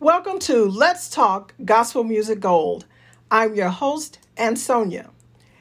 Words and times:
Welcome 0.00 0.38
to 0.40 0.64
Let's 0.66 1.08
Talk 1.08 1.54
Gospel 1.64 2.04
Music 2.04 2.38
Gold. 2.38 2.86
I'm 3.32 3.56
your 3.56 3.70
host, 3.70 4.20
Ansonia. 4.38 5.10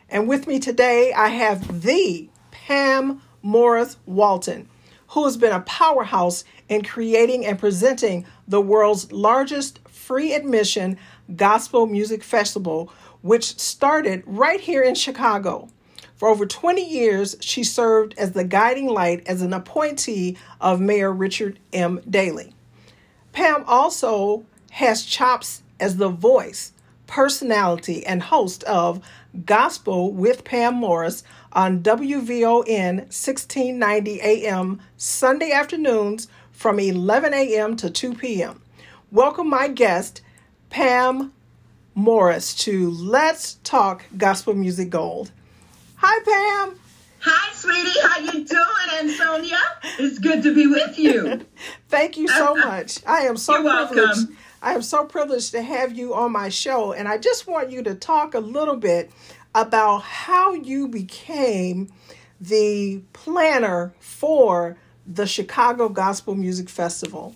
And 0.09 0.27
with 0.27 0.45
me 0.45 0.59
today, 0.59 1.11
I 1.11 1.29
have 1.29 1.81
the 1.81 2.29
Pam 2.51 3.23
Morris 3.41 3.97
Walton, 4.05 4.69
who 5.07 5.23
has 5.23 5.37
been 5.37 5.53
a 5.53 5.61
powerhouse 5.61 6.43
in 6.69 6.83
creating 6.83 7.47
and 7.47 7.57
presenting 7.57 8.27
the 8.47 8.61
world's 8.61 9.11
largest 9.11 9.79
free 9.89 10.35
admission 10.35 10.99
gospel 11.35 11.87
music 11.87 12.23
festival, 12.23 12.93
which 13.23 13.57
started 13.57 14.21
right 14.27 14.61
here 14.61 14.83
in 14.83 14.93
Chicago. 14.93 15.67
For 16.15 16.29
over 16.29 16.45
20 16.45 16.87
years, 16.87 17.37
she 17.39 17.63
served 17.63 18.13
as 18.19 18.33
the 18.33 18.43
guiding 18.43 18.87
light 18.87 19.25
as 19.25 19.41
an 19.41 19.51
appointee 19.51 20.37
of 20.61 20.79
Mayor 20.79 21.11
Richard 21.11 21.57
M. 21.73 22.01
Daley. 22.07 22.53
Pam 23.37 23.63
also 23.67 24.47
has 24.71 25.05
chops 25.05 25.61
as 25.79 25.97
the 25.97 26.09
voice, 26.09 26.71
personality, 27.05 28.03
and 28.03 28.23
host 28.23 28.63
of 28.63 28.99
Gospel 29.45 30.11
with 30.11 30.43
Pam 30.43 30.73
Morris 30.73 31.23
on 31.53 31.83
WVON 31.83 32.95
1690 32.97 34.21
AM 34.21 34.79
Sunday 34.97 35.51
afternoons 35.51 36.27
from 36.51 36.79
11 36.79 37.35
a.m. 37.35 37.75
to 37.75 37.91
2 37.91 38.15
p.m. 38.15 38.59
Welcome 39.11 39.51
my 39.51 39.67
guest, 39.67 40.23
Pam 40.71 41.31
Morris, 41.93 42.55
to 42.55 42.89
Let's 42.89 43.59
Talk 43.63 44.05
Gospel 44.17 44.55
Music 44.55 44.89
Gold. 44.89 45.29
Hi, 45.97 46.23
Pam. 46.25 46.79
Hi, 47.19 47.53
sweetie. 47.53 47.99
How 48.01 48.19
you 48.19 48.45
doing, 48.45 48.99
Ansonia? 48.99 49.59
It's 49.99 50.17
good 50.17 50.41
to 50.41 50.55
be 50.55 50.65
with 50.65 50.97
you. 50.97 51.45
Thank 51.89 52.17
you 52.17 52.27
so 52.27 52.55
much. 52.55 52.99
I 53.05 53.21
am 53.21 53.37
so 53.37 53.53
You're 53.53 53.87
privileged. 53.87 54.17
Welcome. 54.17 54.37
I 54.61 54.73
am 54.73 54.81
so 54.81 55.05
privileged 55.05 55.51
to 55.51 55.61
have 55.61 55.95
you 55.95 56.13
on 56.13 56.31
my 56.31 56.49
show, 56.49 56.91
and 56.91 57.07
I 57.07 57.17
just 57.17 57.47
want 57.47 57.71
you 57.71 57.83
to 57.83 57.95
talk 57.95 58.33
a 58.33 58.39
little 58.39 58.75
bit 58.75 59.11
about 59.55 59.99
how 60.03 60.53
you 60.53 60.87
became 60.87 61.91
the 62.41 63.01
planner 63.13 63.93
for 63.99 64.77
the 65.05 65.25
Chicago 65.25 65.89
Gospel 65.89 66.35
Music 66.35 66.69
Festival. 66.69 67.35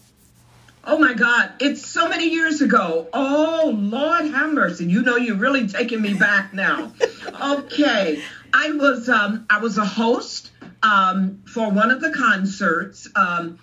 Oh 0.84 0.98
my 0.98 1.14
God, 1.14 1.54
it's 1.60 1.86
so 1.86 2.10
many 2.10 2.30
years 2.30 2.62
ago. 2.62 3.08
Oh, 3.14 3.72
Lord 3.76 4.26
have 4.26 4.52
mercy. 4.52 4.86
You 4.86 5.04
know, 5.04 5.16
you're 5.16 5.36
really 5.36 5.68
taking 5.68 6.02
me 6.02 6.16
back 6.16 6.54
now. 6.54 6.92
okay. 7.42 8.22
I 8.54 8.72
was 8.72 9.08
um, 9.08 9.46
I 9.50 9.60
was 9.60 9.78
a 9.78 9.86
host 9.86 10.52
um, 10.82 11.44
for 11.46 11.70
one 11.70 11.92
of 11.92 12.02
the 12.02 12.12
concerts. 12.12 13.08
Um, 13.16 13.60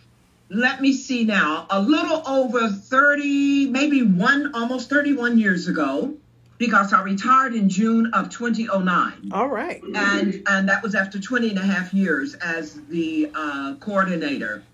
let 0.51 0.81
me 0.81 0.93
see 0.93 1.25
now, 1.25 1.67
a 1.71 1.81
little 1.81 2.27
over 2.27 2.69
30, 2.69 3.67
maybe 3.67 4.03
one, 4.03 4.55
almost 4.55 4.89
31 4.89 5.39
years 5.39 5.69
ago, 5.69 6.15
because 6.57 6.93
I 6.93 7.03
retired 7.03 7.55
in 7.55 7.69
June 7.69 8.13
of 8.15 8.31
2009. 8.31 9.31
All 9.33 9.49
right. 9.49 9.83
And, 9.95 10.43
and 10.47 10.69
that 10.69 10.83
was 10.83 10.95
after 10.95 11.21
20 11.21 11.51
and 11.51 11.59
a 11.59 11.63
half 11.63 11.93
years 11.93 12.35
as 12.35 12.75
the 12.89 13.31
uh, 13.35 13.75
coordinator. 13.79 14.65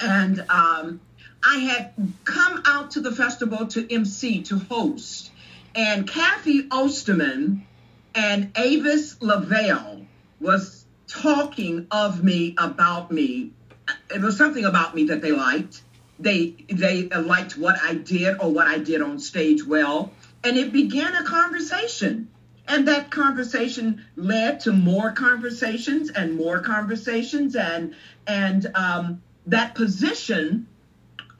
And 0.00 0.40
um, 0.48 1.00
I 1.44 1.58
had 1.58 1.94
come 2.24 2.62
out 2.66 2.92
to 2.92 3.00
the 3.00 3.12
festival 3.12 3.66
to 3.68 3.92
MC, 3.92 4.42
to 4.44 4.58
host. 4.58 5.30
And 5.74 6.06
Kathy 6.06 6.68
Osterman 6.70 7.66
and 8.14 8.52
Avis 8.56 9.16
LaVelle 9.20 10.06
was 10.40 10.84
talking 11.06 11.86
of 11.90 12.22
me, 12.22 12.54
about 12.58 13.10
me. 13.10 13.52
It 14.14 14.20
was 14.20 14.36
something 14.36 14.64
about 14.64 14.94
me 14.94 15.04
that 15.04 15.20
they 15.22 15.32
liked. 15.32 15.82
They 16.18 16.54
they 16.68 17.04
liked 17.04 17.56
what 17.56 17.76
I 17.82 17.94
did 17.94 18.36
or 18.40 18.50
what 18.50 18.66
I 18.66 18.78
did 18.78 19.02
on 19.02 19.18
stage 19.18 19.64
well. 19.64 20.12
And 20.44 20.56
it 20.56 20.72
began 20.72 21.14
a 21.14 21.24
conversation. 21.24 22.28
And 22.68 22.86
that 22.88 23.10
conversation 23.10 24.04
led 24.16 24.60
to 24.60 24.72
more 24.72 25.12
conversations 25.12 26.10
and 26.10 26.36
more 26.36 26.60
conversations 26.60 27.56
and 27.56 27.94
and 28.26 28.66
um, 28.74 29.22
that 29.46 29.74
position 29.74 30.66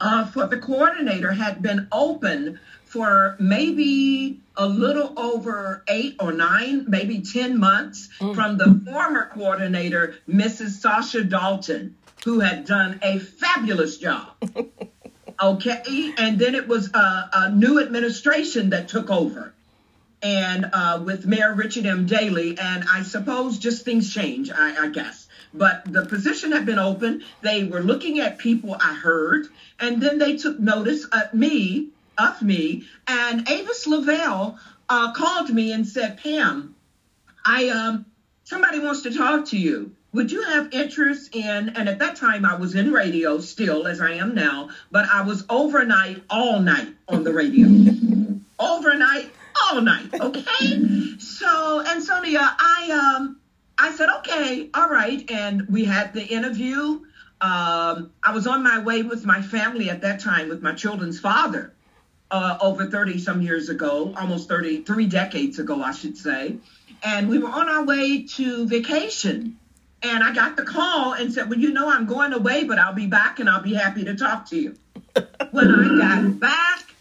uh, 0.01 0.25
for 0.25 0.47
the 0.47 0.57
coordinator 0.57 1.31
had 1.31 1.61
been 1.61 1.87
open 1.91 2.59
for 2.85 3.37
maybe 3.39 4.41
a 4.57 4.67
little 4.67 5.17
over 5.17 5.83
eight 5.87 6.15
or 6.19 6.33
nine, 6.33 6.85
maybe 6.87 7.21
10 7.21 7.57
months 7.57 8.09
mm. 8.19 8.35
from 8.35 8.57
the 8.57 8.81
former 8.91 9.27
coordinator, 9.33 10.15
Mrs. 10.27 10.81
Sasha 10.81 11.23
Dalton, 11.23 11.95
who 12.23 12.39
had 12.39 12.65
done 12.65 12.99
a 13.01 13.19
fabulous 13.19 13.97
job. 13.97 14.31
okay. 15.41 16.13
And 16.17 16.39
then 16.39 16.55
it 16.55 16.67
was 16.67 16.93
a, 16.93 17.29
a 17.33 17.51
new 17.51 17.81
administration 17.81 18.71
that 18.71 18.87
took 18.87 19.09
over 19.09 19.53
and 20.21 20.69
uh, 20.71 21.01
with 21.03 21.25
Mayor 21.25 21.53
Richard 21.55 21.85
M. 21.85 22.05
Daley. 22.05 22.57
And 22.57 22.85
I 22.91 23.03
suppose 23.03 23.57
just 23.57 23.83
things 23.83 24.13
change, 24.13 24.51
I, 24.51 24.85
I 24.85 24.89
guess. 24.89 25.27
But 25.53 25.91
the 25.91 26.05
position 26.05 26.51
had 26.51 26.65
been 26.65 26.79
open. 26.79 27.23
They 27.41 27.63
were 27.65 27.81
looking 27.81 28.19
at 28.19 28.37
people 28.37 28.75
I 28.79 28.93
heard, 28.93 29.47
and 29.79 30.01
then 30.01 30.17
they 30.17 30.37
took 30.37 30.59
notice 30.59 31.03
of 31.05 31.33
me, 31.33 31.89
of 32.17 32.41
me. 32.41 32.87
And 33.05 33.49
Avis 33.49 33.85
LaVelle 33.85 34.57
uh, 34.87 35.11
called 35.13 35.49
me 35.49 35.73
and 35.73 35.85
said, 35.85 36.19
Pam, 36.19 36.75
I 37.43 37.67
um, 37.69 38.05
somebody 38.45 38.79
wants 38.79 39.01
to 39.01 39.13
talk 39.13 39.47
to 39.47 39.57
you. 39.57 39.93
Would 40.13 40.31
you 40.31 40.43
have 40.43 40.73
interest 40.73 41.35
in? 41.35 41.69
And 41.69 41.87
at 41.87 41.99
that 41.99 42.17
time, 42.17 42.45
I 42.45 42.55
was 42.55 42.75
in 42.75 42.91
radio 42.91 43.39
still, 43.39 43.87
as 43.87 44.01
I 44.01 44.13
am 44.13 44.35
now, 44.35 44.69
but 44.91 45.05
I 45.05 45.21
was 45.21 45.45
overnight, 45.49 46.23
all 46.29 46.59
night 46.59 46.89
on 47.07 47.23
the 47.23 47.33
radio. 47.33 47.67
overnight, 48.59 49.31
all 49.63 49.81
night. 49.81 50.13
Okay. 50.13 51.17
So, 51.17 51.83
Ansonia, 51.85 52.55
I 52.59 53.15
um, 53.17 53.39
I 53.77 53.91
said, 53.91 54.09
okay, 54.19 54.69
all 54.73 54.89
right. 54.89 55.29
And 55.31 55.67
we 55.67 55.85
had 55.85 56.13
the 56.13 56.23
interview. 56.23 57.01
Um, 57.41 58.11
I 58.21 58.31
was 58.33 58.45
on 58.45 58.63
my 58.63 58.79
way 58.79 59.01
with 59.01 59.25
my 59.25 59.41
family 59.41 59.89
at 59.89 60.01
that 60.01 60.19
time 60.19 60.49
with 60.49 60.61
my 60.61 60.73
children's 60.73 61.19
father 61.19 61.73
uh, 62.29 62.57
over 62.61 62.85
30 62.85 63.17
some 63.17 63.41
years 63.41 63.69
ago, 63.69 64.13
almost 64.15 64.47
30, 64.47 64.83
three 64.83 65.07
decades 65.07 65.57
ago, 65.57 65.81
I 65.81 65.93
should 65.93 66.17
say. 66.17 66.57
And 67.03 67.29
we 67.29 67.39
were 67.39 67.49
on 67.49 67.69
our 67.69 67.83
way 67.83 68.23
to 68.35 68.67
vacation. 68.67 69.57
And 70.03 70.23
I 70.23 70.33
got 70.33 70.57
the 70.57 70.63
call 70.63 71.13
and 71.13 71.31
said, 71.31 71.49
well, 71.49 71.59
you 71.59 71.71
know, 71.71 71.89
I'm 71.89 72.07
going 72.07 72.33
away, 72.33 72.63
but 72.63 72.79
I'll 72.79 72.93
be 72.93 73.07
back 73.07 73.39
and 73.39 73.49
I'll 73.49 73.61
be 73.61 73.73
happy 73.73 74.03
to 74.05 74.15
talk 74.15 74.49
to 74.49 74.59
you. 74.59 74.75
when 75.51 75.67
I 75.67 75.97
got 75.99 76.39
back, 76.39 76.95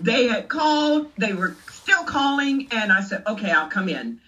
they 0.00 0.28
had 0.28 0.48
called, 0.48 1.12
they 1.18 1.32
were 1.32 1.56
still 1.70 2.04
calling, 2.04 2.68
and 2.70 2.92
I 2.92 3.02
said, 3.02 3.24
okay, 3.26 3.50
I'll 3.50 3.68
come 3.68 3.88
in. 3.88 4.20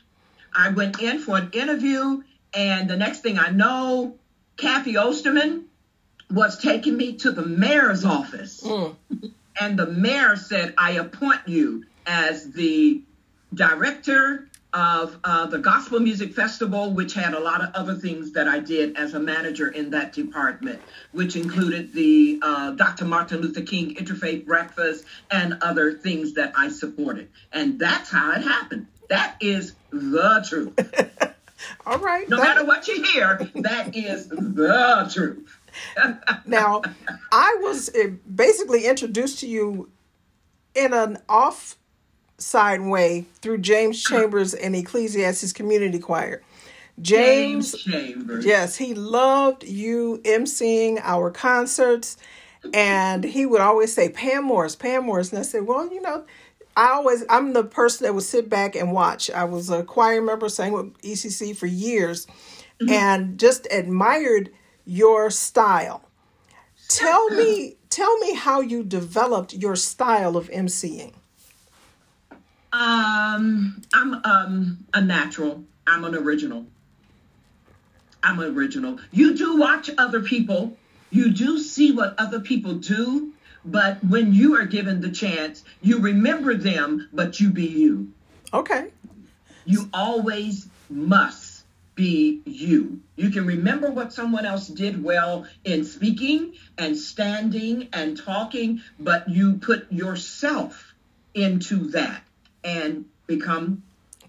I 0.54 0.70
went 0.70 1.00
in 1.00 1.20
for 1.20 1.36
an 1.36 1.50
interview, 1.52 2.22
and 2.52 2.88
the 2.88 2.96
next 2.96 3.20
thing 3.20 3.38
I 3.38 3.50
know, 3.50 4.16
Kathy 4.56 4.96
Osterman 4.96 5.64
was 6.30 6.58
taking 6.58 6.96
me 6.96 7.14
to 7.14 7.30
the 7.30 7.44
mayor's 7.44 8.04
office. 8.04 8.62
Mm. 8.62 8.96
And 9.60 9.78
the 9.78 9.86
mayor 9.86 10.36
said, 10.36 10.74
I 10.76 10.92
appoint 10.92 11.40
you 11.46 11.84
as 12.06 12.52
the 12.52 13.02
director 13.54 14.47
of 14.78 15.18
uh, 15.24 15.44
the 15.46 15.58
Gospel 15.58 15.98
Music 15.98 16.32
Festival, 16.32 16.92
which 16.92 17.12
had 17.12 17.34
a 17.34 17.40
lot 17.40 17.62
of 17.62 17.74
other 17.74 17.96
things 17.96 18.30
that 18.34 18.46
I 18.46 18.60
did 18.60 18.96
as 18.96 19.12
a 19.12 19.18
manager 19.18 19.66
in 19.66 19.90
that 19.90 20.12
department, 20.12 20.80
which 21.10 21.34
included 21.34 21.92
the 21.92 22.38
uh, 22.40 22.70
Dr. 22.72 23.04
Martin 23.04 23.40
Luther 23.40 23.62
King 23.62 23.96
Interfaith 23.96 24.46
Breakfast 24.46 25.04
and 25.32 25.58
other 25.62 25.94
things 25.94 26.34
that 26.34 26.52
I 26.56 26.68
supported. 26.68 27.28
And 27.52 27.80
that's 27.80 28.08
how 28.08 28.30
it 28.30 28.42
happened. 28.42 28.86
That 29.08 29.34
is 29.40 29.74
the 29.90 30.46
truth. 30.48 31.34
All 31.86 31.98
right. 31.98 32.28
No 32.28 32.36
that... 32.36 32.42
matter 32.44 32.64
what 32.64 32.86
you 32.86 33.02
hear, 33.02 33.50
that 33.56 33.96
is 33.96 34.28
the 34.28 35.10
truth. 35.12 35.58
now, 36.46 36.82
I 37.32 37.56
was 37.62 37.90
eh, 37.96 38.10
basically 38.32 38.86
introduced 38.86 39.40
to 39.40 39.48
you 39.48 39.90
in 40.76 40.92
an 40.92 41.18
off 41.28 41.76
side 42.38 42.80
way 42.80 43.26
through 43.42 43.58
James 43.58 44.02
Chambers 44.04 44.54
and 44.54 44.74
Ecclesiastes 44.74 45.52
Community 45.52 45.98
Choir. 45.98 46.42
James, 47.00 47.72
James 47.72 47.84
Chambers. 47.84 48.44
Yes, 48.44 48.76
he 48.76 48.94
loved 48.94 49.64
you 49.64 50.20
emceeing 50.24 51.00
our 51.02 51.30
concerts. 51.30 52.16
And 52.74 53.22
he 53.22 53.46
would 53.46 53.60
always 53.60 53.92
say, 53.92 54.08
Pam 54.08 54.44
Morris, 54.44 54.74
Pam 54.74 55.04
Morris. 55.04 55.30
And 55.30 55.38
I 55.38 55.42
said, 55.42 55.66
Well, 55.66 55.92
you 55.92 56.02
know, 56.02 56.24
I 56.78 56.90
always 56.90 57.24
I'm 57.28 57.54
the 57.54 57.64
person 57.64 58.04
that 58.04 58.14
would 58.14 58.22
sit 58.22 58.48
back 58.48 58.76
and 58.76 58.92
watch. 58.92 59.30
I 59.30 59.44
was 59.44 59.68
a 59.68 59.82
choir 59.82 60.22
member, 60.22 60.48
sang 60.48 60.72
with 60.72 60.96
ECC 61.02 61.56
for 61.56 61.66
years, 61.66 62.26
mm-hmm. 62.80 62.90
and 62.90 63.38
just 63.38 63.66
admired 63.70 64.50
your 64.84 65.28
style. 65.30 66.08
Tell 66.88 67.30
me, 67.30 67.76
tell 67.90 68.16
me 68.18 68.34
how 68.34 68.60
you 68.60 68.84
developed 68.84 69.54
your 69.54 69.74
style 69.74 70.36
of 70.36 70.48
emceeing. 70.50 71.14
Um, 72.72 73.82
I'm 73.94 74.14
um 74.24 74.86
a 74.92 75.00
natural. 75.00 75.64
I'm 75.86 76.04
an 76.04 76.14
original. 76.14 76.66
I'm 78.22 78.40
an 78.40 78.54
original. 78.54 78.98
You 79.10 79.34
do 79.34 79.58
watch 79.58 79.90
other 79.96 80.22
people. 80.22 80.76
You 81.10 81.32
do 81.32 81.58
see 81.58 81.92
what 81.92 82.14
other 82.18 82.40
people 82.40 82.74
do, 82.74 83.32
but 83.64 84.04
when 84.04 84.34
you 84.34 84.56
are 84.56 84.66
given 84.66 85.00
the 85.00 85.10
chance, 85.10 85.64
you 85.80 86.00
remember 86.00 86.54
them, 86.54 87.08
but 87.12 87.40
you 87.40 87.50
be 87.50 87.66
you. 87.66 88.12
Okay. 88.52 88.88
You 89.64 89.88
always 89.94 90.68
must 90.90 91.64
be 91.94 92.42
you. 92.44 93.00
You 93.16 93.30
can 93.30 93.46
remember 93.46 93.90
what 93.90 94.12
someone 94.12 94.44
else 94.44 94.68
did 94.68 95.02
well 95.02 95.46
in 95.64 95.84
speaking 95.84 96.54
and 96.76 96.96
standing 96.96 97.88
and 97.92 98.16
talking, 98.16 98.82
but 98.98 99.28
you 99.28 99.54
put 99.54 99.90
yourself 99.90 100.94
into 101.34 101.90
that 101.90 102.22
and 102.64 103.04
become 103.26 103.82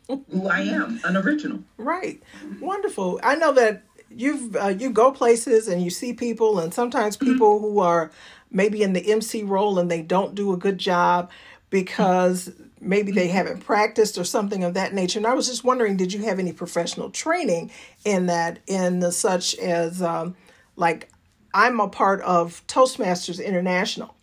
who 0.08 0.48
I 0.48 0.62
am, 0.62 1.00
an 1.04 1.18
original. 1.18 1.60
Right. 1.78 2.22
Wonderful. 2.60 3.20
I 3.24 3.36
know 3.36 3.54
that 3.54 3.84
you've 4.10 4.56
uh, 4.56 4.68
you 4.68 4.90
go 4.90 5.12
places 5.12 5.68
and 5.68 5.84
you 5.84 5.90
see 5.90 6.14
people 6.14 6.60
and 6.60 6.74
sometimes 6.74 7.16
mm-hmm. 7.16 7.34
people 7.34 7.56
mm-hmm. 7.56 7.66
who 7.66 7.80
are 7.80 8.12
maybe 8.52 8.81
in 8.81 8.94
the 8.94 9.12
MC 9.12 9.44
role 9.44 9.78
and 9.78 9.92
they 9.92 10.02
don't 10.02 10.34
do 10.34 10.52
a 10.52 10.58
good 10.58 10.80
job 10.80 11.30
because 11.70 12.52
maybe 12.81 13.12
they 13.12 13.28
haven't 13.28 13.60
practiced 13.60 14.18
or 14.18 14.24
something 14.24 14.64
of 14.64 14.74
that 14.74 14.94
nature. 14.94 15.20
And 15.20 15.28
I 15.28 15.36
was 15.36 15.48
just 15.48 15.64
wondering, 15.64 15.98
did 15.98 16.12
you 16.12 16.24
have 16.24 16.40
any 16.40 16.52
professional 16.52 17.12
training 17.12 17.72
in 18.04 18.25
that, 18.25 18.60
in 18.66 19.02
the, 19.02 19.12
such 19.12 19.56
as 19.56 20.02
um, 20.02 20.36
like 20.75 21.12
I'm 21.54 21.80
a 21.80 21.88
part 21.88 22.22
of 22.22 22.66
Toastmasters 22.68 23.44
International, 23.44 24.16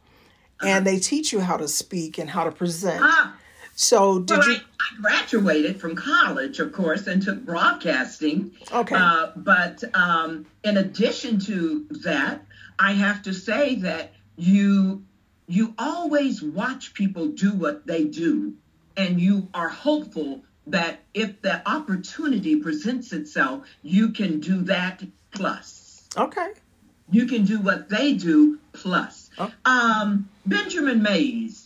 and 0.60 0.70
uh-huh. 0.70 0.80
they 0.80 0.98
teach 0.98 1.32
you 1.32 1.40
how 1.40 1.56
to 1.56 1.68
speak 1.68 2.18
and 2.18 2.30
how 2.30 2.44
to 2.44 2.50
present. 2.50 3.00
Ah. 3.02 3.36
So 3.76 4.20
did 4.20 4.38
well, 4.38 4.48
you? 4.48 4.54
I, 4.56 4.58
I, 4.58 5.00
graduated 5.00 5.78
from 5.80 5.94
college, 5.96 6.60
of 6.60 6.72
course, 6.72 7.06
and 7.06 7.22
took 7.22 7.44
broadcasting. 7.44 8.52
Okay. 8.72 8.96
Uh, 8.96 9.32
but 9.36 9.84
um, 9.94 10.46
in 10.64 10.78
addition 10.78 11.38
to 11.40 11.86
that, 12.02 12.42
I 12.78 12.92
have 12.92 13.22
to 13.24 13.34
say 13.34 13.76
that 13.76 14.12
you 14.36 15.04
you 15.46 15.74
always 15.78 16.42
watch 16.42 16.94
people 16.94 17.28
do 17.28 17.52
what 17.52 17.86
they 17.86 18.04
do, 18.04 18.54
and 18.96 19.20
you 19.20 19.48
are 19.52 19.68
hopeful 19.68 20.42
that 20.68 21.00
if 21.12 21.42
the 21.42 21.68
opportunity 21.68 22.56
presents 22.56 23.12
itself, 23.12 23.66
you 23.82 24.10
can 24.10 24.40
do 24.40 24.62
that 24.62 25.02
plus. 25.32 26.08
Okay. 26.16 26.48
You 27.10 27.26
can 27.26 27.44
do 27.44 27.60
what 27.60 27.90
they 27.90 28.14
do 28.14 28.58
plus. 28.72 29.30
Oh. 29.38 29.52
Um, 29.64 30.28
Benjamin 30.46 31.02
Mays, 31.02 31.65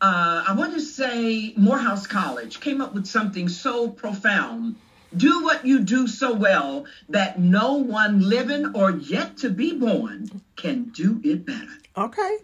uh, 0.00 0.44
I 0.46 0.54
want 0.54 0.74
to 0.74 0.80
say 0.80 1.52
Morehouse 1.56 2.06
College 2.06 2.60
came 2.60 2.80
up 2.80 2.94
with 2.94 3.06
something 3.06 3.48
so 3.48 3.88
profound. 3.88 4.76
Do 5.16 5.42
what 5.42 5.66
you 5.66 5.80
do 5.80 6.06
so 6.06 6.34
well 6.34 6.84
that 7.08 7.38
no 7.38 7.74
one 7.74 8.28
living 8.28 8.72
or 8.74 8.90
yet 8.90 9.38
to 9.38 9.50
be 9.50 9.72
born 9.72 10.42
can 10.56 10.84
do 10.90 11.20
it 11.24 11.46
better. 11.46 11.78
Okay. 11.96 12.38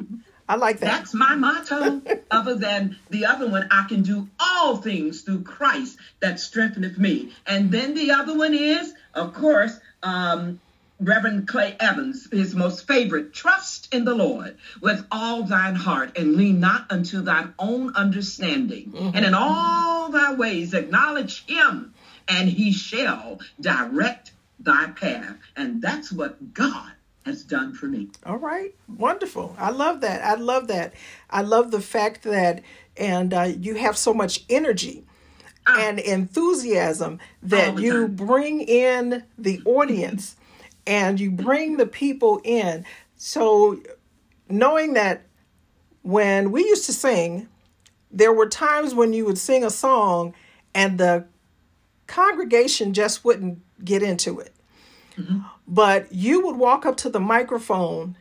I 0.49 0.57
like 0.57 0.81
that. 0.81 0.87
That's 0.87 1.15
my 1.15 1.35
motto. 1.35 2.03
other 2.31 2.55
than 2.55 2.97
the 3.11 3.27
other 3.27 3.49
one, 3.49 3.69
I 3.71 3.87
can 3.89 4.03
do 4.03 4.29
all 4.39 4.77
things 4.77 5.23
through 5.23 5.43
Christ 5.43 5.99
that 6.21 6.41
strengtheneth 6.41 6.99
me. 6.99 7.33
And 7.47 7.71
then 7.71 7.95
the 7.95 8.13
other 8.13 8.37
one 8.37 8.55
is, 8.55 8.93
of 9.15 9.33
course, 9.33 9.79
um, 10.03 10.61
Reverend 11.01 11.49
Clay 11.49 11.77
Evans, 11.81 12.29
his 12.31 12.55
most 12.55 12.87
favorite, 12.87 13.33
trust 13.33 13.93
in 13.93 14.05
the 14.05 14.15
Lord 14.15 14.57
with 14.81 15.05
all 15.11 15.43
thine 15.43 15.75
heart 15.75 16.17
and 16.17 16.37
lean 16.37 16.61
not 16.61 16.91
unto 16.91 17.21
thine 17.21 17.53
own 17.59 17.95
understanding. 17.95 18.93
Mm-hmm. 18.93 19.17
And 19.17 19.27
in 19.27 19.35
all 19.35 20.11
thy 20.11 20.35
ways 20.35 20.73
acknowledge 20.73 21.45
him, 21.47 21.95
and 22.29 22.49
he 22.49 22.73
shall 22.73 23.41
direct 23.61 24.33
thy 24.61 24.89
path. 24.89 25.37
And 25.57 25.83
that's 25.83 26.13
what 26.13 26.55
God 26.55 26.93
has 27.27 27.43
done 27.43 27.75
for 27.75 27.87
me. 27.87 28.09
All 28.25 28.39
right. 28.39 28.75
Wonderful. 28.89 29.57
I 29.59 29.71
love 29.71 30.01
that. 30.03 30.23
I 30.23 30.35
love 30.35 30.69
that. 30.69 30.95
I 31.31 31.43
love 31.43 31.71
the 31.71 31.81
fact 31.81 32.23
that, 32.23 32.63
and 32.97 33.35
uh, 33.35 33.43
you 33.59 33.75
have 33.75 33.97
so 33.97 34.15
much 34.15 34.45
energy 34.49 35.05
ah. 35.67 35.77
and 35.81 35.99
enthusiasm 35.99 37.19
that 37.43 37.79
you 37.79 38.09
bring 38.09 38.61
in 38.61 39.25
the 39.39 39.61
audience 39.65 40.37
and 40.87 41.19
you 41.19 41.31
bring 41.31 41.77
the 41.77 41.87
people 41.87 42.41
in. 42.45 42.85
So, 43.17 43.81
knowing 44.49 44.95
that 44.95 45.27
when 46.03 46.51
we 46.51 46.65
used 46.65 46.87
to 46.87 46.93
sing, 46.93 47.49
there 48.11 48.33
were 48.33 48.49
times 48.49 48.95
when 48.95 49.13
you 49.13 49.25
would 49.25 49.39
sing 49.39 49.65
a 49.65 49.71
song 49.71 50.35
and 50.75 50.99
the 50.99 51.25
congregation 52.07 52.93
just 52.93 53.25
wouldn't 53.25 53.61
get 53.85 54.03
into 54.03 54.39
it. 54.41 54.55
Mm-hmm. 55.19 55.41
But 55.67 56.13
you 56.13 56.45
would 56.47 56.57
walk 56.57 56.85
up 56.87 56.97
to 56.99 57.09
the 57.09 57.21
microphone 57.21 58.17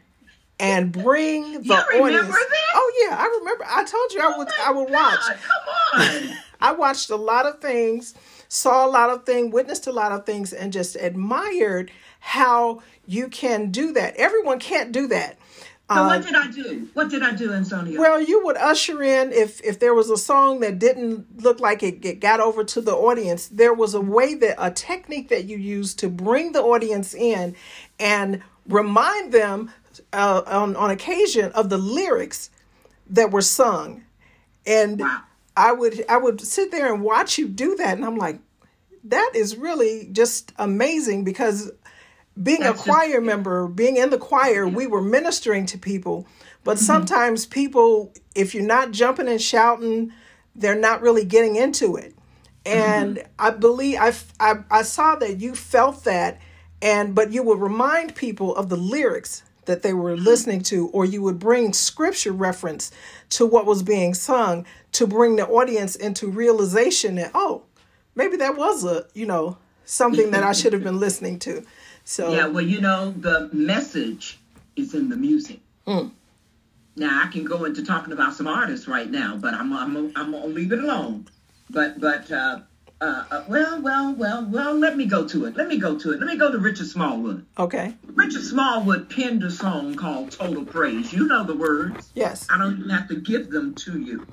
and 0.59 0.91
bring 0.91 1.61
the 1.63 1.73
audience. 1.73 2.35
Oh 2.73 3.07
yeah, 3.09 3.17
I 3.17 3.37
remember. 3.39 3.65
I 3.67 3.83
told 3.83 4.13
you 4.13 4.21
I 4.21 4.37
would. 4.37 4.47
Oh 4.49 4.63
I 4.65 4.71
would 4.71 4.89
watch. 4.89 5.19
Come 5.19 6.01
on. 6.01 6.37
I 6.63 6.71
watched 6.71 7.09
a 7.09 7.17
lot 7.17 7.45
of 7.45 7.59
things, 7.59 8.15
saw 8.47 8.87
a 8.87 8.89
lot 8.89 9.09
of 9.09 9.25
things, 9.25 9.53
witnessed 9.53 9.85
a 9.85 9.91
lot 9.91 10.13
of 10.13 10.25
things, 10.25 10.53
and 10.53 10.71
just 10.71 10.95
admired 10.95 11.91
how 12.21 12.81
you 13.05 13.27
can 13.27 13.69
do 13.69 13.91
that. 13.91 14.15
Everyone 14.15 14.59
can't 14.59 14.93
do 14.93 15.07
that. 15.07 15.37
So 15.91 16.01
what 16.05 16.15
um, 16.15 16.21
did 16.23 16.35
I 16.35 16.47
do? 16.49 16.87
What 16.93 17.09
did 17.09 17.21
I 17.21 17.33
do, 17.35 17.51
Ansonia? 17.51 17.99
Well, 17.99 18.21
you 18.21 18.43
would 18.45 18.55
usher 18.55 19.03
in 19.03 19.33
if 19.33 19.61
if 19.61 19.79
there 19.79 19.93
was 19.93 20.09
a 20.09 20.15
song 20.15 20.61
that 20.61 20.79
didn't 20.79 21.43
look 21.43 21.59
like 21.59 21.83
it, 21.83 22.03
it 22.05 22.21
got 22.21 22.39
over 22.39 22.63
to 22.63 22.79
the 22.79 22.93
audience. 22.93 23.49
There 23.49 23.73
was 23.73 23.93
a 23.93 23.99
way 23.99 24.33
that 24.35 24.55
a 24.57 24.71
technique 24.71 25.27
that 25.27 25.43
you 25.43 25.57
used 25.57 25.99
to 25.99 26.07
bring 26.07 26.53
the 26.53 26.61
audience 26.61 27.13
in 27.13 27.55
and 27.99 28.41
remind 28.65 29.33
them 29.33 29.71
uh, 30.13 30.43
on 30.47 30.77
on 30.77 30.89
occasion 30.89 31.51
of 31.51 31.69
the 31.69 31.77
lyrics 31.77 32.49
that 33.09 33.31
were 33.31 33.41
sung, 33.41 34.05
and 34.65 35.01
wow. 35.01 35.21
I 35.55 35.71
would 35.71 36.05
I 36.09 36.17
would 36.17 36.41
sit 36.41 36.71
there 36.71 36.93
and 36.93 37.03
watch 37.03 37.37
you 37.37 37.47
do 37.47 37.75
that, 37.75 37.97
and 37.97 38.05
I'm 38.05 38.17
like, 38.17 38.39
that 39.03 39.31
is 39.35 39.55
really 39.55 40.09
just 40.11 40.53
amazing 40.57 41.23
because 41.23 41.71
being 42.41 42.61
That's 42.61 42.79
a 42.79 42.83
choir 42.83 43.17
just, 43.17 43.25
member, 43.25 43.67
being 43.67 43.97
in 43.97 44.09
the 44.09 44.17
choir, 44.17 44.67
we 44.67 44.87
were 44.87 45.01
ministering 45.01 45.65
to 45.67 45.77
people. 45.77 46.27
But 46.63 46.77
mm-hmm. 46.77 46.85
sometimes 46.85 47.45
people, 47.45 48.13
if 48.33 48.55
you're 48.55 48.63
not 48.63 48.91
jumping 48.91 49.27
and 49.27 49.41
shouting, 49.41 50.11
they're 50.55 50.75
not 50.75 51.01
really 51.01 51.25
getting 51.25 51.55
into 51.55 51.95
it. 51.95 52.15
And 52.65 53.17
mm-hmm. 53.17 53.27
I 53.37 53.49
believe 53.51 53.99
I, 53.99 54.13
I 54.39 54.55
I 54.71 54.81
saw 54.83 55.15
that 55.17 55.41
you 55.41 55.53
felt 55.53 56.05
that, 56.05 56.39
and 56.81 57.13
but 57.13 57.31
you 57.31 57.43
would 57.43 57.59
remind 57.59 58.15
people 58.15 58.55
of 58.55 58.69
the 58.69 58.77
lyrics 58.77 59.43
that 59.65 59.81
they 59.81 59.93
were 59.93 60.15
listening 60.15 60.61
to, 60.63 60.87
or 60.89 61.05
you 61.05 61.21
would 61.21 61.39
bring 61.39 61.73
scripture 61.73 62.31
reference 62.31 62.91
to 63.29 63.45
what 63.45 63.65
was 63.65 63.83
being 63.83 64.13
sung 64.13 64.65
to 64.93 65.07
bring 65.07 65.35
the 65.35 65.47
audience 65.47 65.95
into 65.95 66.29
realization 66.29 67.15
that 67.15 67.31
oh, 67.33 67.63
maybe 68.15 68.37
that 68.37 68.57
was 68.57 68.83
a 68.83 69.05
you 69.13 69.25
know 69.25 69.57
something 69.85 70.31
that 70.31 70.43
I 70.43 70.51
should 70.53 70.73
have 70.73 70.83
been 70.83 70.99
listening 70.99 71.39
to. 71.39 71.65
So 72.05 72.33
yeah, 72.33 72.47
well, 72.47 72.63
you 72.63 72.81
know, 72.81 73.11
the 73.11 73.49
message 73.53 74.39
is 74.75 74.93
in 74.93 75.09
the 75.09 75.15
music. 75.15 75.59
Mm. 75.87 76.11
Now 76.95 77.23
I 77.23 77.27
can 77.31 77.43
go 77.43 77.65
into 77.65 77.83
talking 77.83 78.13
about 78.13 78.33
some 78.33 78.47
artists 78.47 78.87
right 78.87 79.09
now, 79.09 79.37
but 79.37 79.53
I'm 79.53 79.73
I'm 79.73 80.11
I'm 80.15 80.31
gonna 80.31 80.47
leave 80.47 80.71
it 80.71 80.79
alone. 80.79 81.27
But 81.69 81.99
but 81.99 82.31
uh, 82.31 82.59
uh, 83.03 83.25
uh, 83.31 83.43
well 83.49 83.81
well 83.81 84.15
well 84.15 84.45
well 84.49 84.73
let 84.79 84.95
me 84.95 85.05
go 85.05 85.27
to 85.27 85.45
it. 85.45 85.57
Let 85.57 85.67
me 85.67 85.77
go 85.77 85.99
to 85.99 86.11
it. 86.13 86.19
Let 86.19 86.27
me 86.27 86.37
go 86.37 86.51
to 86.51 86.57
Richard 86.57 86.87
Smallwood. 86.87 87.45
Okay. 87.59 87.95
Richard 88.07 88.43
Smallwood 88.43 89.09
penned 89.09 89.43
a 89.43 89.51
song 89.51 89.95
called 89.95 90.31
Total 90.31 90.65
Praise. 90.65 91.11
You 91.11 91.27
know 91.27 91.43
the 91.43 91.55
words. 91.55 92.11
Yes. 92.15 92.47
I 92.49 92.57
don't 92.57 92.77
even 92.77 92.89
have 92.89 93.09
to 93.09 93.15
give 93.15 93.49
them 93.49 93.75
to 93.85 93.99
you. 93.99 94.27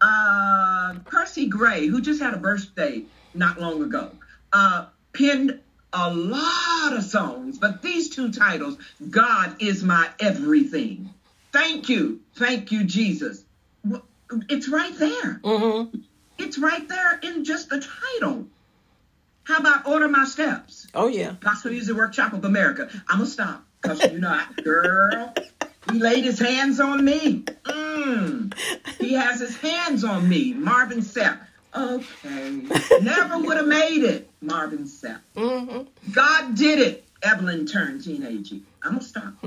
Uh, 0.00 0.94
Percy 1.08 1.46
Gray, 1.48 1.86
who 1.86 2.00
just 2.00 2.20
had 2.20 2.34
a 2.34 2.38
birthday 2.38 3.04
not 3.32 3.60
long 3.60 3.82
ago, 3.82 4.12
uh, 4.52 4.86
penned 5.14 5.60
a 5.92 6.12
lot 6.12 6.92
of 6.92 7.04
songs, 7.04 7.58
but 7.58 7.82
these 7.82 8.10
two 8.10 8.32
titles, 8.32 8.76
God 9.08 9.62
is 9.62 9.84
my 9.84 10.08
everything. 10.18 11.14
Thank 11.52 11.88
you. 11.88 12.20
Thank 12.36 12.72
you, 12.72 12.84
Jesus. 12.84 13.44
It's 14.48 14.68
right 14.68 14.96
there. 14.98 15.40
Mm-hmm. 15.44 15.98
It's 16.40 16.58
right 16.58 16.88
there 16.88 17.20
in 17.22 17.44
just 17.44 17.68
the 17.68 17.80
title. 17.80 18.46
How 19.44 19.58
about 19.58 19.86
Order 19.86 20.08
My 20.08 20.24
Steps? 20.24 20.86
Oh, 20.94 21.06
yeah. 21.06 21.34
Gospel 21.40 21.72
Music 21.72 21.94
Workshop 21.94 22.32
of 22.32 22.44
America. 22.44 22.88
I'm 23.08 23.18
going 23.18 23.26
to 23.26 23.32
stop 23.32 23.64
because, 23.82 24.02
you 24.10 24.18
know, 24.18 24.40
girl, 24.62 25.34
he 25.92 25.98
laid 25.98 26.24
his 26.24 26.38
hands 26.38 26.80
on 26.80 27.04
me. 27.04 27.42
Mm. 27.64 28.54
He 28.98 29.14
has 29.14 29.40
his 29.40 29.56
hands 29.58 30.02
on 30.04 30.28
me. 30.28 30.54
Marvin 30.54 31.00
Sapp. 31.00 31.40
Okay. 31.74 32.62
Never 33.02 33.38
would 33.38 33.56
have 33.58 33.66
made 33.66 34.02
it, 34.02 34.30
Marvin 34.40 34.84
Sapp. 34.84 35.20
Mm-hmm. 35.36 36.10
God 36.12 36.54
did 36.54 36.80
it. 36.80 37.04
Evelyn 37.22 37.66
Turrentine-Agee. 37.66 38.62
I'm 38.82 38.92
gonna 38.92 39.02
stop. 39.02 39.34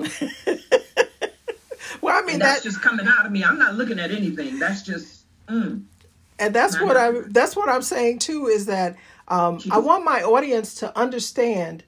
well, 2.02 2.16
I 2.16 2.22
mean 2.22 2.38
that's 2.38 2.62
that, 2.62 2.64
just 2.64 2.82
coming 2.82 3.08
out 3.08 3.26
of 3.26 3.32
me. 3.32 3.44
I'm 3.44 3.58
not 3.58 3.74
looking 3.74 3.98
at 4.00 4.12
anything. 4.12 4.60
That's 4.60 4.84
just. 4.84 5.24
Mm. 5.48 5.86
And 6.40 6.54
that's 6.54 6.80
what 6.80 6.98
I. 6.98 7.12
That's 7.28 7.56
what 7.56 7.70
I'm 7.70 7.82
saying 7.82 8.20
too. 8.20 8.48
Is 8.48 8.66
that 8.66 8.96
um, 9.28 9.60
I 9.72 9.78
want 9.78 10.04
my 10.04 10.22
audience 10.24 10.76
to 10.76 10.98
understand 10.98 11.84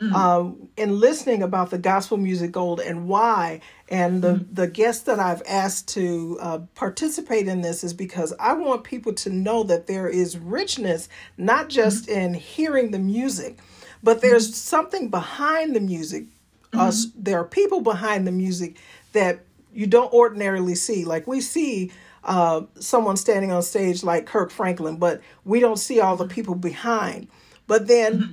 mm-hmm. 0.00 0.14
uh, 0.14 0.52
in 0.76 1.00
listening 1.00 1.42
about 1.42 1.70
the 1.70 1.78
gospel 1.78 2.16
music 2.16 2.52
gold 2.52 2.80
and 2.80 3.08
why, 3.08 3.60
and 3.88 4.22
the 4.22 4.34
mm-hmm. 4.34 4.54
the 4.54 4.66
guests 4.66 5.04
that 5.04 5.18
I've 5.18 5.42
asked 5.48 5.88
to 5.94 6.38
uh, 6.40 6.58
participate 6.74 7.48
in 7.48 7.60
this 7.62 7.84
is 7.84 7.92
because 7.92 8.32
I 8.38 8.52
want 8.52 8.84
people 8.84 9.12
to 9.14 9.30
know 9.30 9.62
that 9.64 9.86
there 9.86 10.08
is 10.08 10.38
richness 10.38 11.08
not 11.36 11.68
just 11.68 12.06
mm-hmm. 12.06 12.18
in 12.18 12.34
hearing 12.34 12.90
the 12.90 12.98
music, 12.98 13.58
but 14.02 14.20
there's 14.20 14.48
mm-hmm. 14.48 14.54
something 14.54 15.08
behind 15.08 15.74
the 15.74 15.80
music. 15.80 16.24
Us, 16.72 17.06
there 17.16 17.38
are 17.40 17.44
people 17.44 17.80
behind 17.80 18.26
the 18.26 18.32
music 18.32 18.76
that 19.14 19.40
you 19.72 19.86
don't 19.86 20.12
ordinarily 20.12 20.74
see. 20.74 21.06
Like 21.06 21.26
we 21.26 21.40
see 21.40 21.90
uh, 22.26 22.62
someone 22.80 23.16
standing 23.16 23.52
on 23.52 23.62
stage 23.62 24.02
like 24.02 24.26
Kirk 24.26 24.50
Franklin, 24.50 24.96
but 24.96 25.22
we 25.44 25.60
don't 25.60 25.78
see 25.78 26.00
all 26.00 26.16
the 26.16 26.26
people 26.26 26.54
behind. 26.54 27.28
But 27.66 27.86
then 27.86 28.18
mm-hmm. 28.18 28.32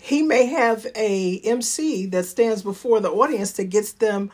he 0.00 0.22
may 0.22 0.46
have 0.46 0.86
a 0.96 1.38
MC 1.40 2.06
that 2.06 2.24
stands 2.24 2.62
before 2.62 3.00
the 3.00 3.10
audience 3.10 3.52
that 3.52 3.64
gets 3.64 3.92
them 3.92 4.30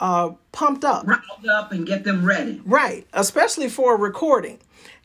uh, 0.00 0.32
pumped 0.52 0.84
up, 0.84 1.06
riled 1.06 1.48
up, 1.54 1.72
and 1.72 1.86
get 1.86 2.04
them 2.04 2.24
ready. 2.24 2.60
Right, 2.64 3.06
especially 3.12 3.68
for 3.68 3.94
a 3.94 3.98
recording. 3.98 4.58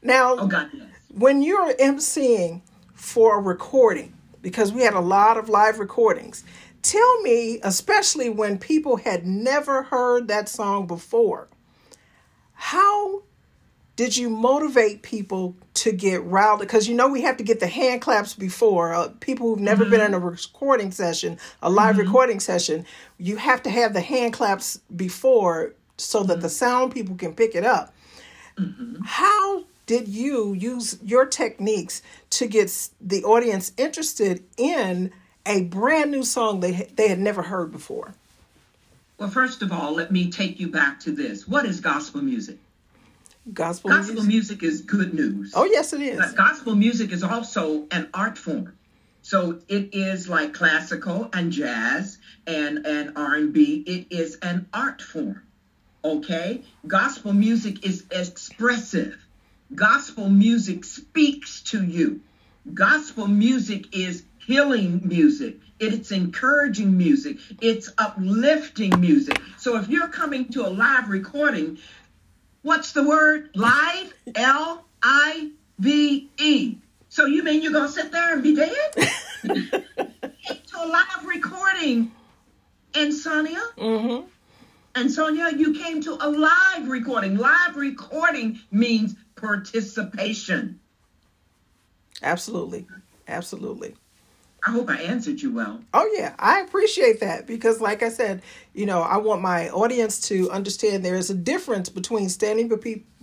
Now, 0.03 0.35
oh 0.37 0.47
God, 0.47 0.69
yes. 0.73 0.87
when 1.13 1.43
you're 1.43 1.73
MCing 1.75 2.61
for 2.93 3.39
a 3.39 3.41
recording, 3.41 4.13
because 4.41 4.73
we 4.73 4.81
had 4.81 4.95
a 4.95 4.99
lot 4.99 5.37
of 5.37 5.47
live 5.47 5.79
recordings, 5.79 6.43
tell 6.81 7.21
me, 7.21 7.59
especially 7.63 8.29
when 8.29 8.57
people 8.57 8.97
had 8.97 9.25
never 9.27 9.83
heard 9.83 10.27
that 10.27 10.49
song 10.49 10.87
before, 10.87 11.47
how 12.61 13.23
did 13.95 14.15
you 14.15 14.29
motivate 14.29 15.01
people 15.01 15.55
to 15.73 15.91
get 15.91 16.23
riled? 16.23 16.59
Because 16.59 16.87
you 16.87 16.93
know 16.93 17.07
we 17.07 17.23
have 17.23 17.37
to 17.37 17.43
get 17.43 17.59
the 17.59 17.65
hand 17.65 18.03
claps 18.03 18.35
before 18.35 18.93
uh, 18.93 19.09
people 19.19 19.47
who've 19.47 19.59
never 19.59 19.81
mm-hmm. 19.83 19.91
been 19.93 20.01
in 20.01 20.13
a 20.13 20.19
recording 20.19 20.91
session, 20.91 21.39
a 21.63 21.71
live 21.71 21.95
mm-hmm. 21.95 22.05
recording 22.05 22.39
session. 22.39 22.85
You 23.17 23.37
have 23.37 23.63
to 23.63 23.71
have 23.71 23.93
the 23.93 24.01
hand 24.01 24.33
claps 24.33 24.79
before 24.95 25.73
so 25.97 26.21
that 26.21 26.41
the 26.41 26.47
mm-hmm. 26.47 26.49
sound 26.49 26.93
people 26.93 27.15
can 27.15 27.33
pick 27.33 27.55
it 27.55 27.65
up. 27.65 27.95
Mm-hmm. 28.59 29.05
How 29.05 29.63
did 29.87 30.07
you 30.07 30.53
use 30.53 30.99
your 31.03 31.25
techniques 31.25 32.03
to 32.29 32.45
get 32.45 32.89
the 33.01 33.23
audience 33.23 33.73
interested 33.75 34.43
in 34.55 35.11
a 35.47 35.63
brand 35.63 36.11
new 36.11 36.23
song 36.23 36.59
they 36.59 36.91
they 36.95 37.07
had 37.07 37.19
never 37.19 37.41
heard 37.41 37.71
before? 37.71 38.13
Well, 39.21 39.29
first 39.29 39.61
of 39.61 39.71
all, 39.71 39.93
let 39.93 40.11
me 40.11 40.31
take 40.31 40.59
you 40.59 40.69
back 40.69 41.01
to 41.01 41.11
this. 41.11 41.47
What 41.47 41.67
is 41.67 41.79
gospel 41.79 42.23
music? 42.23 42.57
Gospel, 43.53 43.91
gospel 43.91 44.23
music. 44.23 44.61
music 44.61 44.63
is 44.63 44.81
good 44.81 45.13
news. 45.13 45.53
Oh, 45.55 45.63
yes, 45.63 45.93
it 45.93 46.01
is. 46.01 46.17
But 46.17 46.35
gospel 46.35 46.73
music 46.73 47.11
is 47.11 47.21
also 47.21 47.85
an 47.91 48.09
art 48.15 48.39
form. 48.39 48.75
So 49.21 49.59
it 49.67 49.93
is 49.93 50.27
like 50.27 50.55
classical 50.55 51.29
and 51.33 51.51
jazz 51.51 52.17
and, 52.47 52.87
and 52.87 53.15
R&B. 53.15 53.83
It 53.85 54.07
is 54.09 54.39
an 54.41 54.65
art 54.73 55.03
form. 55.03 55.43
Okay? 56.03 56.63
Gospel 56.87 57.33
music 57.33 57.85
is 57.85 58.05
expressive. 58.09 59.23
Gospel 59.75 60.29
music 60.29 60.83
speaks 60.83 61.61
to 61.65 61.85
you. 61.85 62.21
Gospel 62.73 63.27
music 63.27 63.95
is 63.95 64.23
healing 64.45 65.01
music. 65.03 65.59
It's 65.79 66.11
encouraging 66.11 66.95
music. 66.97 67.37
It's 67.61 67.91
uplifting 67.97 68.99
music. 68.99 69.41
So 69.57 69.77
if 69.77 69.89
you're 69.89 70.09
coming 70.09 70.49
to 70.49 70.67
a 70.67 70.69
live 70.69 71.09
recording, 71.09 71.79
what's 72.61 72.91
the 72.91 73.03
word? 73.03 73.49
Live? 73.55 74.13
L 74.35 74.85
I 75.01 75.51
V 75.79 76.29
E. 76.39 76.77
So 77.09 77.25
you 77.25 77.43
mean 77.43 77.61
you're 77.61 77.73
going 77.73 77.87
to 77.87 77.93
sit 77.93 78.11
there 78.11 78.33
and 78.33 78.43
be 78.43 78.55
dead? 78.55 78.91
to 79.43 80.77
a 80.77 80.87
live 80.87 81.25
recording, 81.25 82.11
Ansonia? 82.95 83.61
Mm-hmm. 83.77 84.27
Ansonia, 84.95 85.51
you 85.55 85.73
came 85.73 86.01
to 86.03 86.13
a 86.13 86.29
live 86.29 86.87
recording. 86.87 87.37
Live 87.37 87.75
recording 87.75 88.59
means 88.71 89.15
participation. 89.35 90.79
Absolutely. 92.21 92.87
Absolutely. 93.27 93.95
I 94.65 94.71
hope 94.71 94.89
I 94.89 94.97
answered 95.01 95.41
you 95.41 95.51
well. 95.51 95.81
Oh 95.93 96.09
yeah, 96.15 96.35
I 96.37 96.59
appreciate 96.61 97.19
that 97.21 97.47
because 97.47 97.81
like 97.81 98.03
I 98.03 98.09
said, 98.09 98.41
you 98.73 98.85
know, 98.85 99.01
I 99.01 99.17
want 99.17 99.41
my 99.41 99.69
audience 99.69 100.19
to 100.27 100.51
understand 100.51 101.03
there 101.03 101.15
is 101.15 101.29
a 101.29 101.35
difference 101.35 101.89
between 101.89 102.29
standing 102.29 102.71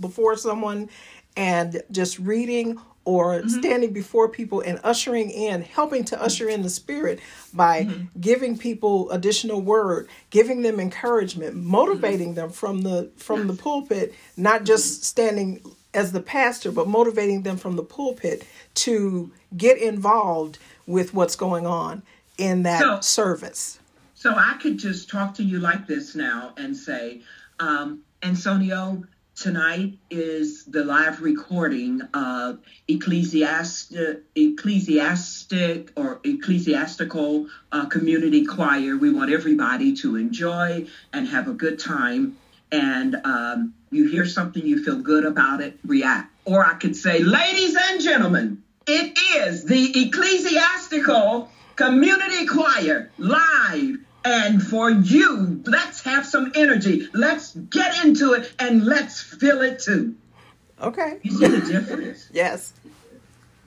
before 0.01 0.37
someone 0.37 0.91
and 1.37 1.81
just 1.93 2.19
reading 2.19 2.81
or 3.05 3.37
mm-hmm. 3.37 3.49
standing 3.49 3.93
before 3.93 4.29
people 4.29 4.61
and 4.61 4.81
ushering 4.85 5.31
in, 5.31 5.63
helping 5.63 6.05
to 6.05 6.21
usher 6.21 6.49
in 6.49 6.63
the 6.63 6.69
spirit 6.69 7.21
by 7.55 7.85
mm-hmm. 7.85 8.21
giving 8.21 8.59
people 8.59 9.11
additional 9.11 9.63
word, 9.63 10.09
giving 10.31 10.61
them 10.61 10.79
encouragement, 10.79 11.55
motivating 11.55 12.29
mm-hmm. 12.29 12.41
them 12.41 12.51
from 12.51 12.83
the 12.83 13.11
from 13.17 13.47
the 13.47 13.55
pulpit, 13.55 14.13
not 14.37 14.65
just 14.65 14.93
mm-hmm. 14.93 15.03
standing 15.05 15.63
as 15.95 16.13
the 16.13 16.21
pastor, 16.21 16.71
but 16.71 16.87
motivating 16.87 17.45
them 17.45 17.57
from 17.57 17.77
the 17.77 17.83
pulpit 17.83 18.47
to 18.75 19.33
get 19.57 19.79
involved 19.79 20.59
with 20.89 21.15
what's 21.15 21.37
going 21.37 21.67
on 21.67 22.03
in 22.39 22.63
that 22.65 22.81
so, 22.81 23.01
service. 23.01 23.79
So 24.15 24.35
I 24.35 24.57
could 24.61 24.79
just 24.79 25.09
talk 25.09 25.35
to 25.35 25.45
you 25.45 25.61
like 25.61 25.87
this 25.87 26.17
now 26.17 26.55
and 26.57 26.77
say, 26.77 27.21
um, 27.61 28.01
Antonio, 28.23 29.05
tonight 29.37 29.99
is 30.11 30.65
the 30.65 30.85
live 30.85 31.21
recording 31.21 32.01
of 32.15 32.59
ecclesiastic, 32.89 34.23
ecclesiastic 34.35 35.93
or 35.95 36.21
ecclesiastical 36.25 37.47
uh, 37.71 37.87
community 37.87 38.45
choir. 38.47 38.97
We 38.97 39.13
want 39.13 39.31
everybody 39.31 39.95
to 39.97 40.17
enjoy 40.17 40.87
and 41.13 41.29
have 41.29 41.47
a 41.49 41.53
good 41.53 41.79
time. 41.79 42.39
And 42.73 43.15
um, 43.25 43.75
you 43.91 44.09
hear 44.09 44.27
something, 44.27 44.67
you 44.67 44.83
feel 44.83 44.99
good 44.99 45.25
about 45.25 45.61
it, 45.61 45.79
react. 45.85 46.33
Or 46.45 46.65
I 46.65 46.75
could 46.75 46.97
say, 46.97 47.21
ladies 47.21 47.77
and 47.77 48.01
gentlemen, 48.01 48.63
it 48.89 49.19
is 49.37 49.65
the 49.65 50.03
Ecclesiastical 50.07 51.51
Community 51.77 52.47
Choir 52.47 53.11
live. 53.19 53.99
And 54.25 54.63
for 54.63 54.91
you, 54.91 55.63
let's 55.65 56.03
have 56.03 56.27
some 56.27 56.53
energy. 56.55 57.09
Let's 57.15 57.55
get 57.55 58.05
into 58.05 58.33
it 58.33 58.53
and 58.59 58.85
let's 58.85 59.21
feel 59.23 59.63
it 59.63 59.81
too. 59.81 60.17
Okay. 60.81 61.19
You 61.23 61.31
see 61.31 61.47
the 61.47 61.61
difference? 61.61 62.29
yes. 62.33 62.73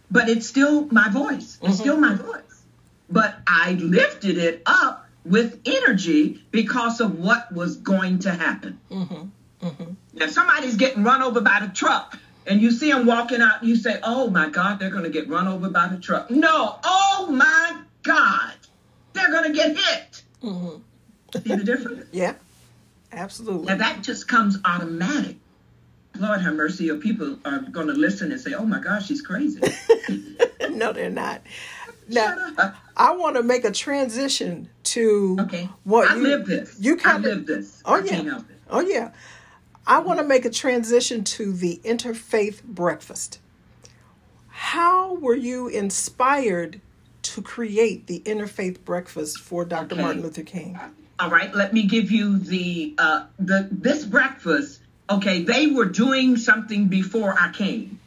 But 0.10 0.28
it's 0.30 0.48
still 0.48 0.88
my 0.88 1.10
voice. 1.10 1.58
It's 1.62 1.62
mm-hmm. 1.62 1.74
still 1.74 1.98
my 1.98 2.16
voice. 2.16 2.64
But 3.10 3.38
I 3.48 3.74
lifted 3.74 4.38
it 4.38 4.62
up 4.66 5.08
with 5.24 5.62
energy 5.66 6.44
because 6.52 7.00
of 7.00 7.18
what 7.20 7.52
was 7.54 7.78
going 7.78 8.20
to 8.20 8.32
happen. 8.32 8.80
Mm-hmm. 8.90 9.68
Mm-hmm. 9.68 9.94
Now, 10.14 10.28
somebody's 10.28 10.76
getting 10.76 11.04
run 11.04 11.22
over 11.22 11.42
by 11.42 11.60
the 11.62 11.74
truck 11.74 12.18
and 12.48 12.62
you 12.62 12.72
see 12.72 12.92
them 12.92 13.06
walking 13.06 13.42
out, 13.42 13.64
you 13.64 13.76
say, 13.76 14.00
oh 14.04 14.30
my 14.30 14.50
God, 14.50 14.80
they're 14.80 14.90
going 14.90 15.04
to 15.04 15.10
get 15.10 15.28
run 15.30 15.48
over 15.48 15.70
by 15.70 15.88
the 15.88 15.98
truck. 15.98 16.30
No, 16.30 16.78
oh 16.84 17.28
my 17.32 17.82
God, 18.04 18.54
they're 19.14 19.32
going 19.32 19.52
to 19.52 19.54
get 19.54 19.76
hit. 19.76 20.24
Mm-hmm. 20.44 20.78
See 21.34 21.56
the 21.56 21.64
difference? 21.64 22.06
yeah, 22.12 22.34
absolutely. 23.12 23.68
Now 23.68 23.78
that 23.78 24.04
just 24.04 24.28
comes 24.28 24.58
automatic. 24.66 25.38
Lord 26.18 26.42
have 26.42 26.56
mercy, 26.56 26.86
your 26.86 26.98
people 26.98 27.38
are 27.46 27.60
going 27.60 27.88
to 27.88 27.94
listen 27.94 28.32
and 28.32 28.42
say, 28.42 28.54
oh 28.54 28.66
my 28.66 28.80
God, 28.82 29.02
she's 29.02 29.22
crazy. 29.22 29.62
no, 30.70 30.92
they're 30.92 31.10
not. 31.10 31.42
Now, 32.10 32.36
I 32.98 33.16
want 33.16 33.38
to 33.38 33.44
make 33.44 33.64
a 33.64 33.72
transition 33.72 34.70
to 34.84 35.38
okay. 35.42 35.70
what 35.84 36.10
I 36.10 36.16
you, 36.16 36.24
live 36.24 36.46
this. 36.46 36.76
You 36.80 36.98
kind 36.98 37.26
of 37.26 37.32
live 37.32 37.46
this. 37.46 37.82
Oh 37.86 37.96
I 37.96 38.04
yeah. 38.04 38.40
Oh 38.70 38.82
yeah. 38.82 39.12
I 39.86 40.00
want 40.00 40.20
to 40.20 40.26
make 40.26 40.46
a 40.46 40.50
transition 40.50 41.24
to 41.24 41.54
the 41.54 41.82
interfaith 41.84 42.64
breakfast. 42.64 43.40
How 44.50 45.16
were 45.16 45.36
you 45.36 45.68
inspired 45.68 46.82
to 47.24 47.42
create 47.42 48.08
the 48.08 48.20
interfaith 48.22 48.84
breakfast 48.84 49.40
for 49.40 49.66
Dr. 49.66 49.96
Okay. 49.96 50.02
Martin 50.02 50.22
Luther 50.22 50.44
King? 50.44 50.80
All 51.20 51.30
right, 51.30 51.54
let 51.54 51.74
me 51.74 51.84
give 51.84 52.12
you 52.12 52.40
the 52.40 52.96
uh, 52.98 53.26
the 53.38 53.68
this 53.72 54.04
breakfast. 54.06 54.80
Okay, 55.10 55.44
they 55.44 55.68
were 55.68 55.86
doing 55.86 56.38
something 56.38 56.88
before 56.88 57.36
I 57.38 57.52
came, 57.52 58.00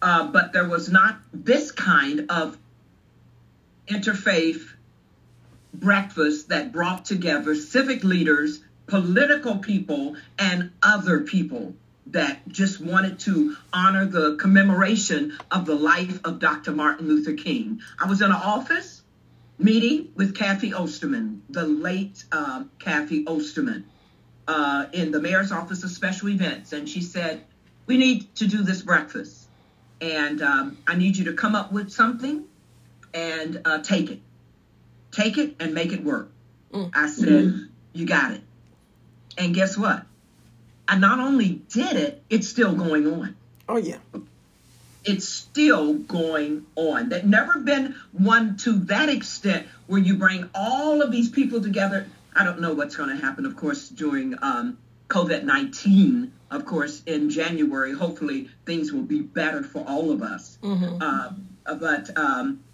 uh, 0.00 0.28
but 0.28 0.52
there 0.52 0.68
was 0.68 0.88
not 0.88 1.18
this 1.32 1.70
kind 1.70 2.30
of 2.30 2.56
interfaith 3.88 4.62
breakfast 5.74 6.48
that 6.48 6.72
brought 6.72 7.04
together 7.04 7.54
civic 7.54 8.04
leaders 8.04 8.60
political 8.86 9.58
people 9.58 10.16
and 10.38 10.70
other 10.82 11.20
people 11.20 11.74
that 12.08 12.46
just 12.48 12.80
wanted 12.80 13.18
to 13.18 13.56
honor 13.72 14.06
the 14.06 14.36
commemoration 14.36 15.36
of 15.50 15.66
the 15.66 15.74
life 15.74 16.20
of 16.24 16.38
Dr. 16.38 16.72
Martin 16.72 17.08
Luther 17.08 17.32
King. 17.32 17.80
I 17.98 18.06
was 18.06 18.20
in 18.20 18.30
an 18.30 18.36
office 18.36 19.02
meeting 19.58 20.12
with 20.14 20.36
Kathy 20.36 20.72
Osterman, 20.72 21.42
the 21.48 21.66
late 21.66 22.24
uh, 22.30 22.64
Kathy 22.78 23.24
Osterman, 23.26 23.84
uh, 24.46 24.86
in 24.92 25.10
the 25.10 25.20
mayor's 25.20 25.50
office 25.50 25.82
of 25.82 25.90
special 25.90 26.28
events, 26.28 26.72
and 26.72 26.88
she 26.88 27.00
said, 27.00 27.42
"We 27.86 27.96
need 27.96 28.34
to 28.36 28.46
do 28.46 28.62
this 28.62 28.82
breakfast, 28.82 29.48
and 30.00 30.42
um, 30.42 30.78
I 30.86 30.96
need 30.96 31.16
you 31.16 31.24
to 31.26 31.32
come 31.32 31.54
up 31.54 31.72
with 31.72 31.90
something 31.90 32.44
and 33.14 33.62
uh, 33.64 33.78
take 33.78 34.10
it." 34.10 34.20
take 35.14 35.38
it 35.38 35.56
and 35.60 35.74
make 35.74 35.92
it 35.92 36.04
work. 36.04 36.30
Mm. 36.72 36.90
I 36.94 37.08
said, 37.08 37.28
mm-hmm. 37.28 37.64
you 37.92 38.06
got 38.06 38.32
it. 38.32 38.42
And 39.36 39.54
guess 39.54 39.76
what? 39.76 40.04
I 40.86 40.98
not 40.98 41.18
only 41.18 41.62
did 41.70 41.96
it, 41.96 42.22
it's 42.28 42.48
still 42.48 42.74
going 42.74 43.06
on. 43.06 43.36
Oh, 43.68 43.76
yeah. 43.76 43.98
It's 45.04 45.28
still 45.28 45.94
going 45.94 46.66
on. 46.76 47.08
There's 47.08 47.24
never 47.24 47.58
been 47.58 47.94
one 48.12 48.56
to 48.58 48.72
that 48.84 49.08
extent 49.08 49.66
where 49.86 50.00
you 50.00 50.16
bring 50.16 50.48
all 50.54 51.02
of 51.02 51.10
these 51.10 51.28
people 51.28 51.62
together. 51.62 52.06
I 52.34 52.44
don't 52.44 52.60
know 52.60 52.74
what's 52.74 52.96
going 52.96 53.10
to 53.10 53.22
happen, 53.22 53.46
of 53.46 53.56
course, 53.56 53.88
during 53.88 54.34
um, 54.42 54.78
COVID 55.08 55.44
19, 55.44 56.32
of 56.50 56.64
course, 56.66 57.02
in 57.06 57.30
January. 57.30 57.92
Hopefully, 57.92 58.48
things 58.66 58.92
will 58.92 59.02
be 59.02 59.20
better 59.20 59.62
for 59.62 59.84
all 59.86 60.10
of 60.10 60.22
us. 60.22 60.58
Mm-hmm. 60.62 61.02
Uh, 61.02 61.74
but 61.74 62.16
um, 62.16 62.64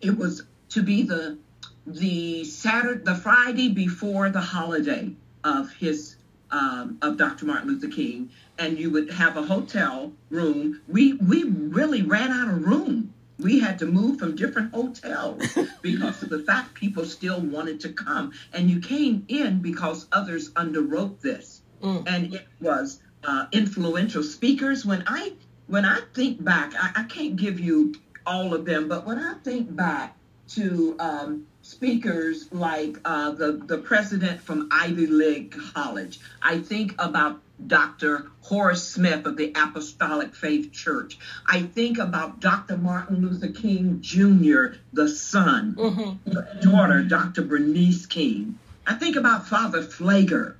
it 0.00 0.16
was 0.16 0.42
to 0.70 0.82
be 0.82 1.02
the 1.02 1.38
the 1.86 2.44
Saturday, 2.44 3.02
the 3.04 3.14
Friday 3.14 3.68
before 3.68 4.28
the 4.28 4.40
holiday 4.40 5.12
of 5.46 5.72
his 5.74 6.16
um, 6.50 6.98
of 7.02 7.16
Dr. 7.16 7.46
Martin 7.46 7.68
Luther 7.68 7.88
King, 7.88 8.30
and 8.58 8.78
you 8.78 8.90
would 8.90 9.10
have 9.10 9.36
a 9.36 9.42
hotel 9.42 10.12
room. 10.30 10.80
We 10.88 11.14
we 11.14 11.44
really 11.44 12.02
ran 12.02 12.30
out 12.30 12.48
of 12.48 12.64
room. 12.64 13.14
We 13.38 13.60
had 13.60 13.78
to 13.80 13.86
move 13.86 14.18
from 14.18 14.34
different 14.34 14.72
hotels 14.72 15.42
because 15.82 16.22
of 16.22 16.30
the 16.30 16.40
fact 16.40 16.74
people 16.74 17.04
still 17.04 17.40
wanted 17.40 17.80
to 17.80 17.92
come, 17.92 18.32
and 18.52 18.70
you 18.70 18.80
came 18.80 19.24
in 19.28 19.60
because 19.60 20.06
others 20.12 20.50
underwrote 20.52 21.20
this, 21.20 21.62
mm. 21.82 22.02
and 22.06 22.34
it 22.34 22.46
was 22.60 23.00
uh, 23.24 23.46
influential 23.52 24.22
speakers. 24.22 24.84
When 24.84 25.04
I 25.06 25.32
when 25.68 25.84
I 25.84 26.00
think 26.14 26.42
back, 26.42 26.74
I, 26.74 27.02
I 27.02 27.04
can't 27.04 27.36
give 27.36 27.60
you 27.60 27.94
all 28.24 28.52
of 28.54 28.64
them, 28.64 28.88
but 28.88 29.06
when 29.06 29.18
I 29.18 29.34
think 29.44 29.74
back 29.74 30.16
to 30.48 30.96
um, 30.98 31.46
speakers 31.66 32.50
like 32.52 32.96
uh, 33.04 33.32
the, 33.32 33.52
the 33.52 33.78
president 33.78 34.40
from 34.40 34.68
Ivy 34.70 35.08
League 35.08 35.54
College. 35.74 36.20
I 36.40 36.58
think 36.60 36.94
about 36.98 37.40
Dr. 37.66 38.30
Horace 38.42 38.86
Smith 38.86 39.26
of 39.26 39.36
the 39.36 39.52
Apostolic 39.56 40.34
Faith 40.34 40.72
Church. 40.72 41.18
I 41.46 41.62
think 41.62 41.98
about 41.98 42.38
Dr. 42.40 42.76
Martin 42.76 43.20
Luther 43.20 43.48
King 43.48 43.98
Jr., 44.00 44.78
the 44.92 45.08
son, 45.08 45.74
mm-hmm. 45.76 46.30
the 46.30 46.46
daughter, 46.60 47.02
Dr. 47.02 47.42
Bernice 47.42 48.06
King. 48.06 48.58
I 48.86 48.94
think 48.94 49.16
about 49.16 49.48
Father 49.48 49.82
Pfleger. 49.82 50.54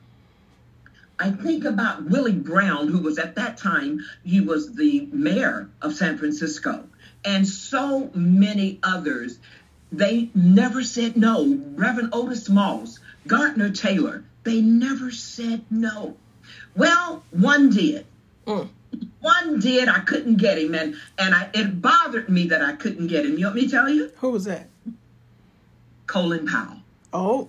I 1.19 1.31
think 1.31 1.65
about 1.65 2.05
Willie 2.05 2.33
Brown, 2.33 2.89
who 2.89 2.99
was 2.99 3.19
at 3.19 3.37
that 3.37 3.59
time, 3.59 4.01
he 4.25 4.41
was 4.41 4.75
the 4.75 5.09
mayor 5.13 5.71
of 5.81 5.95
San 5.95 6.19
Francisco, 6.19 6.89
and 7.25 7.47
so 7.47 8.11
many 8.13 8.81
others 8.83 9.39
they 9.97 10.31
never 10.35 10.83
said 10.83 11.17
no. 11.17 11.59
Reverend 11.75 12.11
Otis 12.13 12.49
Moss, 12.49 12.99
Gardner 13.27 13.71
Taylor, 13.71 14.25
they 14.45 14.61
never 14.61 15.11
said 15.11 15.65
no. 15.71 16.17
Well, 16.77 17.25
one 17.31 17.71
did. 17.71 18.07
Mm. 18.47 18.69
One 19.21 19.61
did. 19.61 19.89
I 19.89 20.01
couldn't 20.01 20.37
get 20.37 20.59
him, 20.59 20.75
and 20.75 20.97
and 21.19 21.35
I, 21.35 21.51
it 21.53 21.81
bothered 21.81 22.29
me 22.29 22.49
that 22.49 22.63
I 22.63 22.73
couldn't 22.73 23.09
get 23.09 23.25
him. 23.25 23.39
You 23.39 23.47
want 23.47 23.57
me 23.57 23.65
to 23.65 23.71
tell 23.71 23.89
you? 23.89 24.13
Who 24.19 24.31
was 24.31 24.45
that? 24.45 24.69
Colin 26.07 26.47
Powell. 26.47 26.79
Oh. 27.13 27.49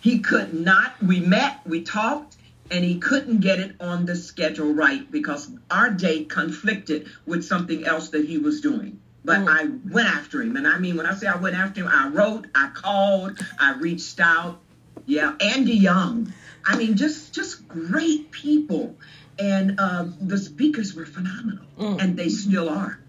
He 0.00 0.18
could 0.18 0.52
not. 0.52 1.02
We 1.02 1.20
met. 1.20 1.60
We 1.66 1.82
talked. 1.82 2.36
And 2.70 2.82
he 2.82 2.98
couldn't 2.98 3.40
get 3.40 3.60
it 3.60 3.76
on 3.78 4.06
the 4.06 4.16
schedule 4.16 4.72
right 4.72 5.08
because 5.10 5.50
our 5.70 5.90
date 5.90 6.30
conflicted 6.30 7.08
with 7.26 7.44
something 7.44 7.84
else 7.84 8.08
that 8.08 8.24
he 8.24 8.38
was 8.38 8.62
doing 8.62 9.00
but 9.24 9.40
mm. 9.40 9.48
I 9.48 9.90
went 9.90 10.08
after 10.08 10.42
him. 10.42 10.56
And 10.56 10.66
I 10.66 10.78
mean, 10.78 10.96
when 10.96 11.06
I 11.06 11.14
say 11.14 11.26
I 11.26 11.36
went 11.36 11.56
after 11.56 11.82
him, 11.82 11.88
I 11.88 12.08
wrote, 12.08 12.46
I 12.54 12.68
called, 12.74 13.38
I 13.58 13.74
reached 13.74 14.20
out. 14.20 14.60
Yeah, 15.06 15.34
Andy 15.40 15.74
Young. 15.74 16.32
I 16.64 16.76
mean, 16.76 16.96
just 16.96 17.34
just 17.34 17.68
great 17.68 18.30
people, 18.30 18.96
and 19.38 19.78
uh, 19.78 20.06
the 20.20 20.38
speakers 20.38 20.94
were 20.94 21.04
phenomenal, 21.04 21.66
mm. 21.78 22.00
and 22.00 22.16
they 22.16 22.30
still 22.30 22.70
are. 22.70 23.00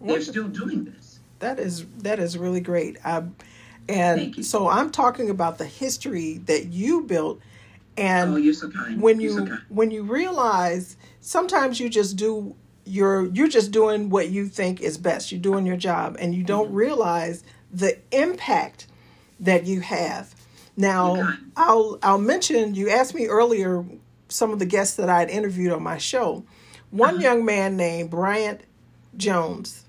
They're 0.00 0.20
still 0.20 0.48
doing 0.48 0.84
this. 0.84 1.18
That 1.40 1.58
is 1.58 1.84
that 1.98 2.20
is 2.20 2.38
really 2.38 2.60
great. 2.60 2.98
I, 3.04 3.24
and 3.88 4.44
so 4.44 4.68
I'm 4.68 4.90
talking 4.90 5.30
about 5.30 5.58
the 5.58 5.64
history 5.64 6.38
that 6.44 6.66
you 6.66 7.02
built, 7.02 7.40
and 7.96 8.34
oh, 8.34 8.36
you're 8.36 8.54
so 8.54 8.70
kind. 8.70 9.00
when 9.02 9.20
you 9.20 9.30
so 9.30 9.46
kind. 9.46 9.62
when 9.68 9.90
you 9.90 10.04
realize 10.04 10.96
sometimes 11.20 11.80
you 11.80 11.88
just 11.88 12.16
do 12.16 12.54
you're 12.90 13.26
you're 13.26 13.48
just 13.48 13.70
doing 13.70 14.10
what 14.10 14.28
you 14.28 14.46
think 14.46 14.80
is 14.80 14.98
best. 14.98 15.32
You're 15.32 15.40
doing 15.40 15.66
your 15.66 15.76
job 15.76 16.16
and 16.18 16.34
you 16.34 16.42
don't 16.42 16.66
mm-hmm. 16.66 16.76
realize 16.76 17.44
the 17.72 17.98
impact 18.12 18.86
that 19.38 19.64
you 19.64 19.80
have. 19.80 20.34
Now, 20.76 21.34
I'll 21.56 21.98
I'll 22.02 22.18
mention 22.18 22.74
you 22.74 22.90
asked 22.90 23.14
me 23.14 23.26
earlier 23.26 23.84
some 24.28 24.50
of 24.52 24.58
the 24.58 24.66
guests 24.66 24.96
that 24.96 25.08
I 25.08 25.20
had 25.20 25.30
interviewed 25.30 25.72
on 25.72 25.82
my 25.82 25.98
show. 25.98 26.44
One 26.90 27.14
uh-huh. 27.14 27.22
young 27.22 27.44
man 27.44 27.76
named 27.76 28.10
Bryant 28.10 28.62
Jones. 29.16 29.84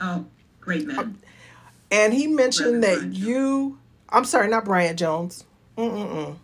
Oh, 0.00 0.26
great 0.60 0.86
man. 0.86 1.18
And 1.90 2.12
he 2.12 2.26
mentioned 2.26 2.82
that 2.82 2.98
Brian 2.98 3.14
you 3.14 3.78
I'm 4.08 4.24
sorry, 4.24 4.48
not 4.48 4.64
Bryant 4.64 4.98
Jones. 4.98 5.44
Mm-mm-mm. 5.76 6.36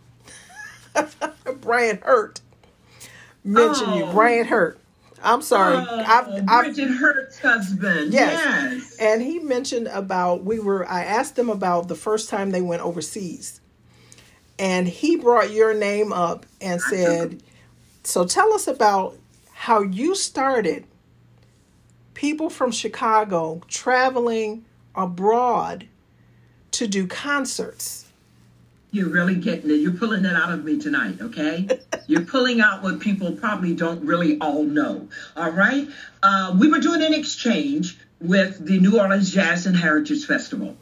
Brian 1.61 1.99
Hurt 2.01 2.41
mentioned 3.43 3.91
oh. 3.91 3.97
you. 3.97 4.05
Brian 4.11 4.45
Hurt. 4.45 4.77
I'm 5.23 5.41
sorry. 5.41 5.75
Oh, 5.77 6.03
I've, 6.05 6.49
I've, 6.49 6.77
Hurt's 6.77 7.39
husband. 7.39 8.13
Yes. 8.13 8.43
yes. 8.43 8.97
And 8.99 9.21
he 9.21 9.39
mentioned 9.39 9.87
about 9.87 10.43
we 10.43 10.59
were. 10.59 10.87
I 10.87 11.03
asked 11.03 11.35
them 11.35 11.49
about 11.49 11.87
the 11.87 11.95
first 11.95 12.29
time 12.29 12.51
they 12.51 12.61
went 12.61 12.81
overseas, 12.81 13.61
and 14.57 14.87
he 14.87 15.15
brought 15.15 15.51
your 15.51 15.73
name 15.73 16.11
up 16.11 16.45
and 16.59 16.81
said, 16.81 17.43
"So 18.03 18.25
tell 18.25 18.53
us 18.53 18.67
about 18.67 19.17
how 19.51 19.81
you 19.81 20.15
started. 20.15 20.85
People 22.13 22.49
from 22.49 22.71
Chicago 22.71 23.61
traveling 23.67 24.65
abroad 24.95 25.87
to 26.71 26.87
do 26.87 27.07
concerts." 27.07 28.10
You're 28.91 29.09
really 29.09 29.35
getting 29.35 29.69
it. 29.69 29.75
You're 29.75 29.93
pulling 29.93 30.25
it 30.25 30.35
out 30.35 30.51
of 30.51 30.65
me 30.65 30.77
tonight, 30.77 31.21
okay? 31.21 31.67
You're 32.07 32.25
pulling 32.25 32.59
out 32.59 32.83
what 32.83 32.99
people 32.99 33.31
probably 33.31 33.73
don't 33.73 34.05
really 34.05 34.37
all 34.39 34.63
know. 34.63 35.07
All 35.35 35.51
right? 35.51 35.87
Uh, 36.21 36.55
we 36.59 36.67
were 36.67 36.79
doing 36.79 37.01
an 37.01 37.13
exchange 37.13 37.97
with 38.19 38.65
the 38.65 38.79
New 38.79 38.99
Orleans 38.99 39.31
Jazz 39.31 39.65
and 39.65 39.77
Heritage 39.77 40.25
Festival. 40.25 40.75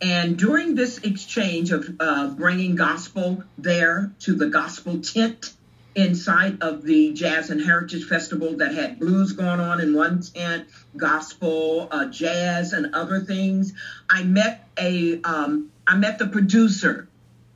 And 0.00 0.38
during 0.38 0.76
this 0.76 0.98
exchange 0.98 1.72
of 1.72 1.96
uh, 1.98 2.28
bringing 2.28 2.76
gospel 2.76 3.42
there 3.58 4.12
to 4.20 4.36
the 4.36 4.46
gospel 4.46 5.00
tent 5.00 5.52
inside 5.96 6.62
of 6.62 6.84
the 6.84 7.12
Jazz 7.12 7.50
and 7.50 7.60
Heritage 7.60 8.04
Festival 8.04 8.58
that 8.58 8.72
had 8.72 9.00
blues 9.00 9.32
going 9.32 9.58
on 9.58 9.80
in 9.80 9.94
one 9.94 10.22
tent, 10.22 10.68
gospel, 10.96 11.88
uh, 11.90 12.06
jazz, 12.06 12.72
and 12.72 12.94
other 12.94 13.20
things, 13.20 13.72
I 14.08 14.22
met 14.22 14.68
a 14.78 15.20
um, 15.22 15.72
I 15.86 15.96
met 15.96 16.20
the 16.20 16.28
producer 16.28 17.08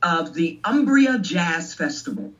of 0.03 0.33
the 0.33 0.59
Umbria 0.65 1.17
Jazz 1.17 1.73
Festival. 1.73 2.33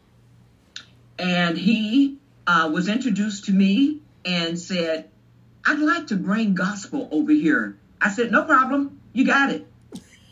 And 1.17 1.57
he 1.57 2.17
uh, 2.45 2.69
was 2.73 2.89
introduced 2.89 3.45
to 3.45 3.53
me 3.53 3.99
and 4.25 4.59
said, 4.59 5.09
I'd 5.65 5.79
like 5.79 6.07
to 6.07 6.17
bring 6.17 6.55
gospel 6.55 7.07
over 7.11 7.31
here. 7.31 7.77
I 8.01 8.09
said, 8.09 8.31
No 8.31 8.43
problem. 8.43 8.99
You 9.13 9.25
got 9.25 9.51
it. 9.51 9.65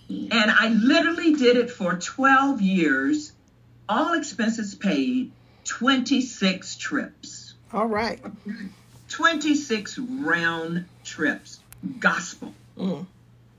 And 0.10 0.52
I 0.52 0.68
literally 0.68 1.36
did 1.36 1.56
it 1.56 1.72
for 1.72 1.96
12 1.96 2.62
years, 2.62 3.32
all 3.88 4.14
expenses 4.14 4.76
paid, 4.76 5.32
26 5.64 6.76
trips. 6.76 7.54
All 7.72 7.86
right. 7.86 8.20
26 9.08 10.00
round 10.00 10.86
trips, 11.06 11.62
gospel. 12.00 12.54
Mm 12.78 13.06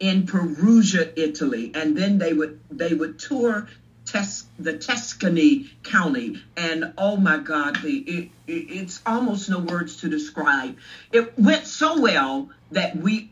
in 0.02 0.26
Perugia, 0.26 1.12
Italy, 1.14 1.70
and 1.76 1.96
then 1.96 2.18
they 2.18 2.32
would 2.32 2.58
they 2.70 2.92
would 2.92 3.20
tour 3.20 3.68
Tes- 4.04 4.44
the 4.58 4.76
Tuscany 4.76 5.70
County, 5.84 6.42
and 6.56 6.92
oh 6.98 7.16
my 7.16 7.38
God, 7.38 7.76
the, 7.82 7.98
it, 7.98 8.30
it, 8.48 8.52
it's 8.52 9.00
almost 9.06 9.48
no 9.48 9.60
words 9.60 9.98
to 9.98 10.08
describe. 10.08 10.76
It 11.12 11.38
went 11.38 11.66
so 11.66 12.00
well 12.00 12.50
that 12.72 12.96
we 12.96 13.30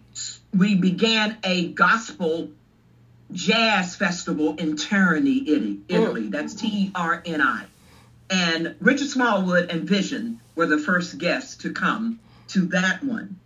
we 0.55 0.77
began 0.77 1.39
a 1.43 1.67
gospel 1.73 2.51
jazz 3.33 3.97
festival 3.97 4.55
in 4.55 4.77
Terni, 4.77 5.49
Italy. 5.49 5.81
Italy. 5.89 6.23
Mm. 6.29 6.31
That's 6.31 6.55
T 6.55 6.69
E 6.69 6.93
R 6.95 7.21
N 7.27 7.41
I. 7.41 7.65
And 8.31 8.77
Richard 8.79 9.09
Smallwood 9.09 9.73
and 9.73 9.89
Vision 9.89 10.41
were 10.55 10.67
the 10.67 10.79
first 10.79 11.19
guests 11.19 11.57
to 11.65 11.73
come 11.73 12.21
to 12.49 12.67
that 12.67 13.03
one 13.03 13.41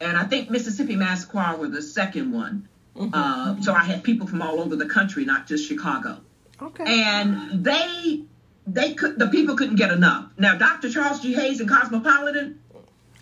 and 0.00 0.16
I 0.16 0.24
think 0.24 0.50
Mississippi 0.50 0.96
Mass 0.96 1.24
Choir 1.24 1.56
were 1.56 1.68
the 1.68 1.82
second 1.82 2.32
one. 2.32 2.68
Mm-hmm. 2.96 3.10
Uh, 3.12 3.62
so 3.62 3.72
I 3.72 3.84
had 3.84 4.02
people 4.02 4.26
from 4.26 4.42
all 4.42 4.60
over 4.60 4.76
the 4.76 4.86
country, 4.86 5.24
not 5.24 5.46
just 5.46 5.68
Chicago. 5.68 6.20
Okay. 6.60 6.84
And 6.86 7.64
they 7.64 8.22
they 8.66 8.94
could 8.94 9.18
the 9.18 9.28
people 9.28 9.56
couldn't 9.56 9.76
get 9.76 9.92
enough. 9.92 10.30
Now 10.36 10.56
Dr. 10.56 10.90
Charles 10.90 11.20
G. 11.20 11.34
Hayes 11.34 11.60
and 11.60 11.68
Cosmopolitan, 11.68 12.60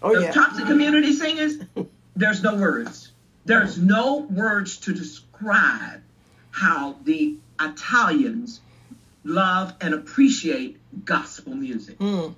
oh, 0.02 0.14
the 0.14 0.22
yeah. 0.22 0.32
Toxic 0.32 0.66
Community 0.66 1.12
Singers, 1.12 1.58
there's 2.14 2.42
no 2.42 2.56
words. 2.56 3.12
There's 3.44 3.78
no 3.78 4.18
words 4.18 4.78
to 4.78 4.92
describe 4.92 6.02
how 6.50 6.96
the 7.04 7.36
Italians 7.60 8.60
love 9.22 9.74
and 9.80 9.94
appreciate 9.94 10.78
gospel 11.04 11.54
music. 11.54 11.98
Mm. 11.98 12.34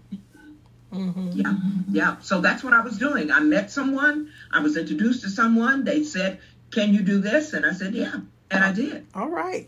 Mm-hmm. 0.92 1.31
Yeah, 1.35 1.55
yeah. 1.90 2.16
So 2.20 2.40
that's 2.40 2.64
what 2.64 2.72
I 2.72 2.81
was 2.81 2.98
doing. 2.98 3.31
I 3.31 3.40
met 3.40 3.70
someone, 3.70 4.31
I 4.53 4.61
was 4.61 4.77
introduced 4.77 5.22
to 5.22 5.29
someone. 5.31 5.85
They 5.85 6.03
said, 6.05 6.40
Can 6.70 6.94
you 6.94 7.03
do 7.03 7.20
this? 7.20 7.53
And 7.53 7.66
I 7.66 7.72
said, 7.72 7.94
Yeah. 7.94 8.20
And 8.51 8.64
I 8.64 8.72
did. 8.72 9.07
All 9.14 9.29
right. 9.29 9.66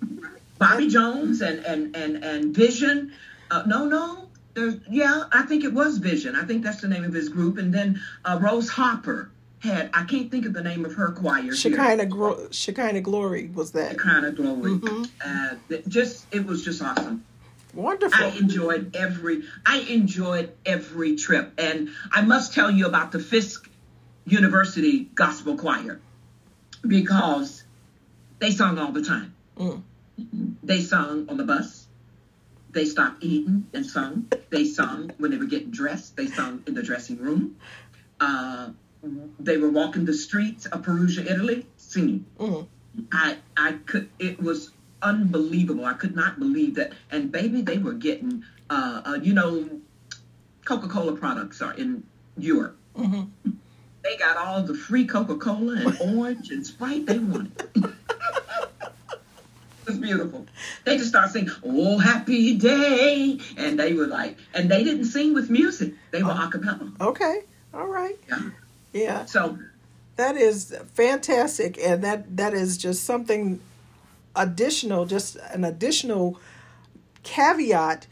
Bobby 0.59 0.89
Jones 0.89 1.41
and 1.41 1.65
and 1.65 1.97
and 1.97 2.25
and 2.25 2.55
Vision. 2.55 3.13
Uh, 3.51 3.65
no, 3.67 3.85
no. 3.87 4.29
There's, 4.55 4.77
yeah, 4.91 5.25
I 5.33 5.43
think 5.43 5.65
it 5.65 5.73
was 5.73 5.99
Vision. 5.99 6.35
I 6.35 6.45
think 6.45 6.65
that's 6.65 6.81
the 6.81 6.89
name 6.89 7.05
of 7.05 7.13
his 7.13 7.29
group. 7.29 7.57
And 7.57 7.73
then 7.73 8.01
uh, 8.25 8.39
Rose 8.43 8.69
Hopper 8.69 9.31
had 9.61 9.91
I 9.93 10.05
can't 10.05 10.31
think 10.31 10.47
of 10.47 10.53
the 10.53 10.63
name 10.63 10.85
of 10.85 10.95
her 10.95 11.13
choir. 11.13 11.55
Shekinah, 11.55 12.07
Gro- 12.07 12.51
Shekinah 12.51 13.03
Glory 13.03 13.51
was 13.55 13.73
that. 13.73 13.93
Shekinah 13.93 14.33
Glory. 14.33 14.73
Mm-hmm. 14.73 15.05
Uh, 15.25 15.79
just 15.89 16.27
it 16.33 16.47
was 16.47 16.65
just 16.65 16.83
awesome. 16.83 17.25
Wonderful. 17.75 18.19
I 18.19 18.31
enjoyed 18.31 18.97
every 18.97 19.43
I 19.65 19.81
enjoyed 19.81 20.53
every 20.67 21.17
trip, 21.17 21.53
and 21.59 21.91
I 22.13 22.23
must 22.23 22.55
tell 22.55 22.71
you 22.71 22.87
about 22.87 23.13
the 23.13 23.21
Fisk 23.21 23.71
University 24.27 25.05
Gospel 25.15 25.57
Choir 25.57 26.01
because 26.87 27.63
they 28.39 28.51
sung 28.51 28.79
all 28.79 28.93
the 28.93 29.05
time. 29.05 29.35
Mm. 29.57 29.83
They 30.63 30.81
sung 30.81 31.29
on 31.29 31.37
the 31.37 31.45
bus. 31.45 31.87
They 32.73 32.85
stopped 32.85 33.25
eating 33.25 33.67
and 33.73 33.85
sung. 33.85 34.31
They 34.51 34.65
sung 34.65 35.13
when 35.19 35.31
they 35.31 35.37
were 35.37 35.47
getting 35.47 35.71
dressed. 35.71 36.17
They 36.17 36.27
sung 36.27 36.63
in 36.67 36.75
the 36.75 36.83
dressing 36.83 37.19
room. 37.19 37.57
Uh, 38.21 38.71
they 39.39 39.57
were 39.57 39.71
walking 39.71 40.05
the 40.05 40.15
streets 40.15 40.67
of 40.67 40.83
Perugia, 40.83 41.23
Italy, 41.23 41.67
singing. 41.77 42.27
Mm. 42.39 42.67
I 43.13 43.39
I 43.57 43.73
could. 43.73 44.11
It 44.19 44.41
was 44.41 44.71
unbelievable. 45.03 45.85
I 45.85 45.95
could 45.95 46.15
not 46.15 46.39
believe 46.39 46.75
that. 46.77 46.93
And 47.11 47.31
baby, 47.33 47.63
they 47.63 47.79
were 47.79 47.95
getting. 47.95 48.45
Uh, 48.69 49.03
uh, 49.05 49.19
you 49.21 49.35
know, 49.35 49.69
Coca-Cola 50.65 51.17
products 51.17 51.61
are 51.61 51.75
in 51.75 52.05
Europe. 52.37 52.77
Mm-hmm. 52.97 53.51
They 54.03 54.17
got 54.17 54.39
all 54.39 54.63
the 54.63 54.75
free 54.75 55.05
Coca-Cola 55.05 55.75
and 55.75 56.17
orange 56.17 56.51
and 56.51 56.67
Sprite 56.67 57.05
they 57.05 57.19
wanted. 57.19 57.53
it 57.75 57.93
was 59.87 59.99
beautiful. 59.99 60.47
They 60.85 60.97
just 60.97 61.11
started 61.11 61.33
singing, 61.33 61.51
"Oh, 61.63 61.99
happy 61.99 62.57
day," 62.57 63.39
and 63.59 63.79
they 63.79 63.93
were 63.93 64.07
like, 64.07 64.39
and 64.55 64.71
they 64.71 64.85
didn't 64.85 65.05
sing 65.05 65.35
with 65.35 65.51
music; 65.51 65.93
they 66.13 66.23
were 66.23 66.31
oh. 66.31 66.47
a 66.47 66.51
cappella. 66.51 66.91
Okay, 66.99 67.43
all 67.75 67.89
right. 67.89 68.19
Yeah. 68.27 68.51
Yeah. 68.95 69.25
So 69.27 69.59
that 70.17 70.37
is 70.37 70.75
fantastic, 70.95 71.79
and 71.79 72.03
that 72.03 72.37
that 72.39 72.55
is 72.55 72.79
just 72.79 73.05
something 73.05 73.61
additional, 74.37 75.07
just 75.07 75.37
an 75.53 75.65
additional 75.65 76.39
caveat 77.23 78.07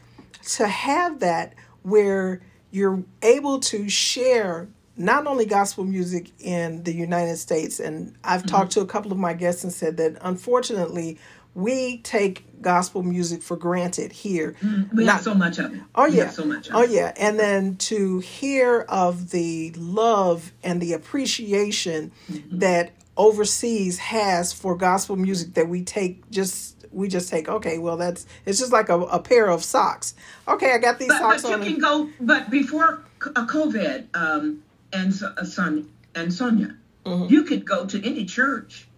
to 0.57 0.67
have 0.67 1.21
that 1.21 1.55
where 1.83 2.41
you're 2.71 3.03
able 3.23 3.61
to 3.61 3.89
share 3.89 4.69
not 4.97 5.27
only 5.27 5.47
gospel 5.47 5.85
music 5.85 6.31
in 6.41 6.83
the 6.83 6.93
United 6.93 7.37
States, 7.37 7.79
and 7.79 8.17
I've 8.25 8.41
mm-hmm. 8.41 8.49
talked 8.49 8.73
to 8.73 8.81
a 8.81 8.87
couple 8.87 9.13
of 9.13 9.19
my 9.19 9.33
guests 9.33 9.63
and 9.63 9.73
said 9.73 9.97
that 9.99 10.19
unfortunately 10.21 11.19
we 11.55 11.99
take 11.99 12.63
gospel 12.63 13.03
music 13.03 13.43
for 13.43 13.57
granted 13.57 14.13
here. 14.13 14.55
Mm, 14.61 14.93
we 14.93 15.05
Not, 15.05 15.15
have 15.15 15.23
so 15.23 15.35
much 15.35 15.59
of 15.59 15.75
it. 15.75 15.81
Oh 15.95 16.07
yeah, 16.07 16.31
so 16.31 16.45
much. 16.45 16.69
oh 16.73 16.85
yeah, 16.85 17.13
and 17.17 17.39
then 17.39 17.77
to 17.77 18.19
hear 18.19 18.81
of 18.89 19.31
the 19.31 19.73
love 19.77 20.53
and 20.63 20.81
the 20.81 20.93
appreciation 20.93 22.13
mm-hmm. 22.31 22.59
that 22.59 22.93
overseas 23.19 23.99
has 23.99 24.53
for 24.53 24.77
gospel 24.77 25.17
music 25.17 25.53
that 25.55 25.69
we 25.69 25.83
take 25.83 26.29
just 26.31 26.87
we 26.93 27.09
just 27.09 27.29
take 27.29 27.49
okay 27.49 27.77
well 27.77 27.97
that's 27.97 28.27
it's 28.47 28.59
just 28.59 28.73
like 28.73 28.89
a, 28.89 28.99
a 28.99 29.21
pair 29.21 29.49
of 29.49 29.63
socks 29.63 30.15
okay 30.47 30.73
i 30.73 30.79
got 30.79 30.99
these 30.99 31.09
but, 31.09 31.19
socks 31.19 31.43
but 31.43 31.49
you 31.49 31.55
on 31.57 31.63
can 31.63 31.79
go 31.79 32.09
but 32.21 32.49
before 32.49 33.03
a 33.37 33.45
covid 33.45 34.07
um 34.15 34.63
and 34.93 35.13
uh, 35.23 35.45
son 35.45 35.91
and 36.15 36.33
sonia 36.33 36.75
mm-hmm. 37.05 37.31
you 37.33 37.43
could 37.43 37.65
go 37.67 37.85
to 37.85 38.03
any 38.07 38.25
church 38.25 38.89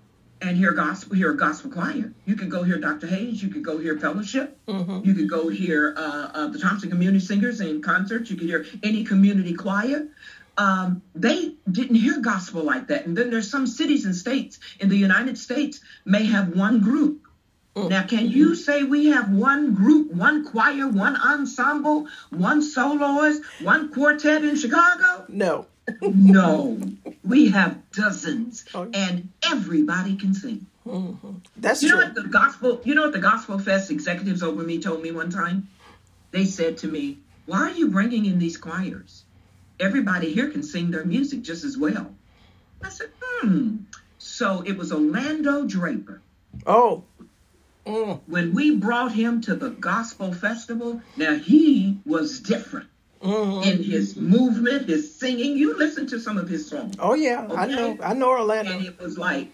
and 0.42 0.56
hear 0.56 0.72
gospel, 0.72 1.16
hear 1.16 1.33
a 1.33 1.37
gospel 1.37 1.70
choir. 1.70 2.12
You 2.24 2.35
could 2.35 2.50
go 2.50 2.62
hear 2.62 2.78
Dr. 2.78 3.06
Hayes. 3.06 3.42
You 3.42 3.50
could 3.50 3.62
go 3.62 3.78
hear 3.78 3.98
Fellowship. 3.98 4.59
Mm-hmm. 4.66 5.06
You 5.06 5.14
could 5.14 5.28
go 5.28 5.48
hear 5.48 5.94
uh, 5.96 6.30
uh, 6.33 6.46
the 6.48 6.59
Thompson 6.59 6.88
Community 6.88 7.20
Singers 7.20 7.61
in 7.61 7.83
concerts. 7.83 8.30
You 8.30 8.37
could 8.37 8.48
hear 8.48 8.64
any 8.83 9.04
community 9.04 9.54
choir. 9.54 10.06
Um, 10.60 11.02
they 11.14 11.54
didn't 11.70 11.96
hear 11.96 12.20
gospel 12.20 12.62
like 12.62 12.88
that. 12.88 13.06
And 13.06 13.16
then 13.16 13.30
there's 13.30 13.50
some 13.50 13.66
cities 13.66 14.04
and 14.04 14.14
states 14.14 14.58
in 14.78 14.88
the 14.90 14.96
United 14.96 15.38
States 15.38 15.80
may 16.04 16.24
have 16.26 16.54
one 16.54 16.80
group. 16.80 17.22
Mm-hmm. 17.74 17.88
Now, 17.88 18.02
can 18.02 18.28
you 18.28 18.54
say 18.54 18.82
we 18.82 19.06
have 19.06 19.30
one 19.30 19.74
group, 19.74 20.12
one 20.12 20.44
choir, 20.44 20.86
one 20.86 21.16
ensemble, 21.16 22.08
one 22.28 22.62
soloist, 22.62 23.42
one 23.60 23.92
quartet 23.92 24.44
in 24.44 24.56
Chicago? 24.56 25.24
No 25.28 25.66
no, 26.02 26.80
we 27.24 27.50
have 27.50 27.90
dozens, 27.92 28.64
and 28.74 29.28
everybody 29.50 30.16
can 30.16 30.34
sing. 30.34 30.66
Mm-hmm. 30.86 31.30
That's 31.56 31.82
you 31.82 31.90
true. 31.90 31.98
know 31.98 32.04
what 32.06 32.14
the 32.14 32.28
gospel. 32.28 32.80
You 32.84 32.94
know 32.94 33.02
what 33.02 33.12
the 33.12 33.18
Gospel 33.18 33.58
Fest 33.58 33.90
executives 33.90 34.42
over 34.42 34.62
me 34.62 34.80
told 34.80 35.02
me 35.02 35.10
one 35.10 35.30
time. 35.30 35.68
They 36.30 36.44
said 36.44 36.78
to 36.78 36.88
me, 36.88 37.18
"Why 37.46 37.70
are 37.70 37.72
you 37.72 37.88
bringing 37.88 38.26
in 38.26 38.38
these 38.38 38.56
choirs? 38.56 39.24
Everybody 39.80 40.32
here 40.32 40.50
can 40.50 40.62
sing 40.62 40.90
their 40.90 41.04
music 41.04 41.42
just 41.42 41.64
as 41.64 41.76
well." 41.76 42.14
I 42.82 42.90
said, 42.90 43.10
"Hmm." 43.20 43.76
So 44.18 44.62
it 44.62 44.76
was 44.76 44.92
Orlando 44.92 45.66
Draper. 45.66 46.20
Oh. 46.66 47.04
Mm. 47.86 48.20
When 48.26 48.52
we 48.54 48.76
brought 48.76 49.12
him 49.12 49.40
to 49.42 49.54
the 49.54 49.70
gospel 49.70 50.32
festival, 50.34 51.00
now 51.16 51.36
he 51.36 51.98
was 52.04 52.40
different 52.40 52.90
mm-hmm. 53.22 53.68
in 53.68 53.82
his 53.82 54.16
movement, 54.16 54.88
his 54.88 55.14
singing. 55.14 55.56
You 55.56 55.76
listen 55.76 56.06
to 56.08 56.20
some 56.20 56.38
of 56.38 56.48
his 56.48 56.68
songs. 56.68 56.96
Oh 56.98 57.14
yeah, 57.14 57.46
okay? 57.46 57.56
I 57.56 57.66
know. 57.66 57.98
I 58.02 58.14
know 58.14 58.30
Orlando. 58.30 58.72
And 58.72 58.84
it 58.84 58.98
was 58.98 59.18
like, 59.18 59.48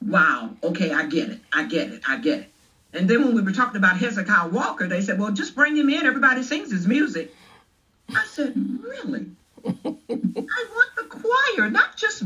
wow, 0.00 0.50
okay, 0.62 0.92
I 0.92 1.06
get 1.06 1.30
it. 1.30 1.40
I 1.52 1.64
get 1.64 1.92
it. 1.92 2.02
I 2.08 2.18
get 2.18 2.40
it. 2.40 2.48
And 2.92 3.08
then 3.08 3.24
when 3.24 3.34
we 3.34 3.40
were 3.40 3.52
talking 3.52 3.76
about 3.76 3.96
Hezekiah 3.96 4.48
Walker, 4.48 4.86
they 4.86 5.00
said, 5.00 5.18
well, 5.18 5.32
just 5.32 5.54
bring 5.54 5.76
him 5.76 5.88
in. 5.88 6.04
Everybody 6.04 6.42
sings 6.42 6.70
his 6.70 6.86
music. 6.86 7.34
I 8.08 8.24
said, 8.26 8.54
really? 8.82 9.26
I 9.64 9.70
want 9.84 10.90
the 10.96 11.04
choir, 11.08 11.70
not 11.70 11.96
just 11.96 12.24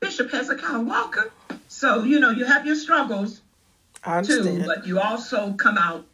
Bishop 0.00 0.30
Hezekiah 0.30 0.80
Walker. 0.80 1.30
So, 1.68 2.04
you 2.04 2.20
know, 2.20 2.30
you 2.30 2.44
have 2.44 2.66
your 2.66 2.76
struggles 2.76 3.40
too, 4.24 4.62
but 4.64 4.86
you 4.86 5.00
also 5.00 5.52
come 5.52 5.78
out 5.78 6.06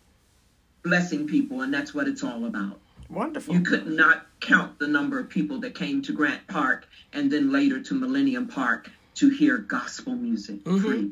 blessing 0.82 1.26
people, 1.26 1.62
and 1.62 1.72
that's 1.72 1.92
what 1.94 2.08
it's 2.08 2.24
all 2.24 2.44
about. 2.46 2.78
Wonderful. 3.08 3.54
You 3.54 3.62
could 3.62 3.86
not 3.86 4.26
count 4.40 4.78
the 4.78 4.86
number 4.86 5.18
of 5.18 5.28
people 5.28 5.58
that 5.60 5.74
came 5.74 6.00
to 6.02 6.12
Grant 6.12 6.46
Park 6.46 6.86
and 7.12 7.30
then 7.30 7.50
later 7.50 7.80
to 7.82 7.94
Millennium 7.94 8.46
Park 8.46 8.88
to 9.16 9.28
hear 9.28 9.58
gospel 9.58 10.14
music. 10.14 10.62
Mm-hmm. 10.64 11.08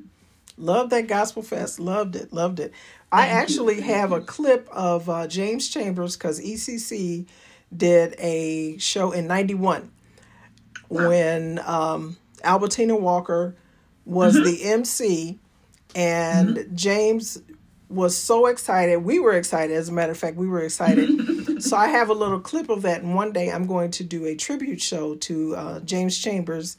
Loved 0.59 0.91
that 0.91 1.07
gospel 1.07 1.43
fest. 1.43 1.79
Loved 1.81 2.17
it. 2.17 2.33
Loved 2.33 2.61
it. 2.61 2.73
Thank 3.11 3.23
I 3.23 3.27
actually 3.29 3.77
you. 3.77 3.83
have 3.83 4.13
a 4.13 4.21
clip 4.21 4.69
of 4.71 5.09
uh, 5.09 5.27
James 5.27 5.69
Chambers 5.69 6.17
because 6.17 6.41
ECC 6.41 7.27
did 7.75 8.15
a 8.19 8.77
show 8.79 9.13
in 9.13 9.27
'91 9.27 9.91
wow. 10.89 11.09
when 11.09 11.61
um, 11.65 12.17
Albertina 12.43 12.97
Walker 12.97 13.55
was 14.05 14.35
mm-hmm. 14.35 14.45
the 14.45 14.65
MC, 14.65 15.39
and 15.95 16.57
mm-hmm. 16.57 16.77
James 16.77 17.41
was 17.89 18.17
so 18.17 18.47
excited. 18.47 18.99
We 18.99 19.19
were 19.19 19.33
excited. 19.33 19.75
As 19.75 19.89
a 19.89 19.93
matter 19.93 20.13
of 20.13 20.19
fact, 20.19 20.37
we 20.37 20.47
were 20.47 20.63
excited. 20.63 21.63
so 21.63 21.77
I 21.77 21.89
have 21.89 22.11
a 22.11 22.15
little 22.15 22.41
clip 22.41 22.69
of 22.69 22.83
that. 22.83 23.03
And 23.03 23.15
one 23.15 23.33
day 23.33 23.51
I'm 23.51 23.67
going 23.67 23.91
to 23.93 24.05
do 24.05 24.27
a 24.27 24.35
tribute 24.35 24.81
show 24.81 25.15
to 25.15 25.57
uh, 25.57 25.81
James 25.81 26.19
Chambers. 26.19 26.77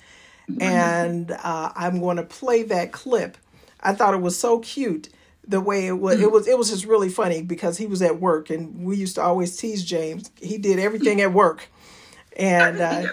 And 0.60 1.32
uh, 1.32 1.72
I'm 1.76 2.00
going 2.00 2.18
to 2.18 2.24
play 2.24 2.64
that 2.64 2.92
clip. 2.92 3.38
I 3.82 3.94
thought 3.94 4.14
it 4.14 4.22
was 4.22 4.38
so 4.38 4.60
cute 4.60 5.10
the 5.48 5.60
way 5.60 5.88
it 5.88 5.94
was. 6.00 6.22
It 6.22 6.32
was 6.32 6.48
it 6.48 6.58
was 6.58 6.70
just 6.70 6.86
really 6.86 7.10
funny 7.10 7.42
because 7.42 7.78
he 7.78 7.88
was 7.88 8.02
at 8.02 8.20
work, 8.20 8.50
and 8.50 8.86
we 8.86 8.96
used 8.96 9.16
to 9.16 9.22
always 9.22 9.58
tease 9.58 9.84
James. 9.84 10.32
He 10.42 10.58
did 10.58 10.80
everything 10.80 11.22
at 11.22 11.34
work, 11.34 11.70
and 12.38 12.80
uh, 12.80 13.08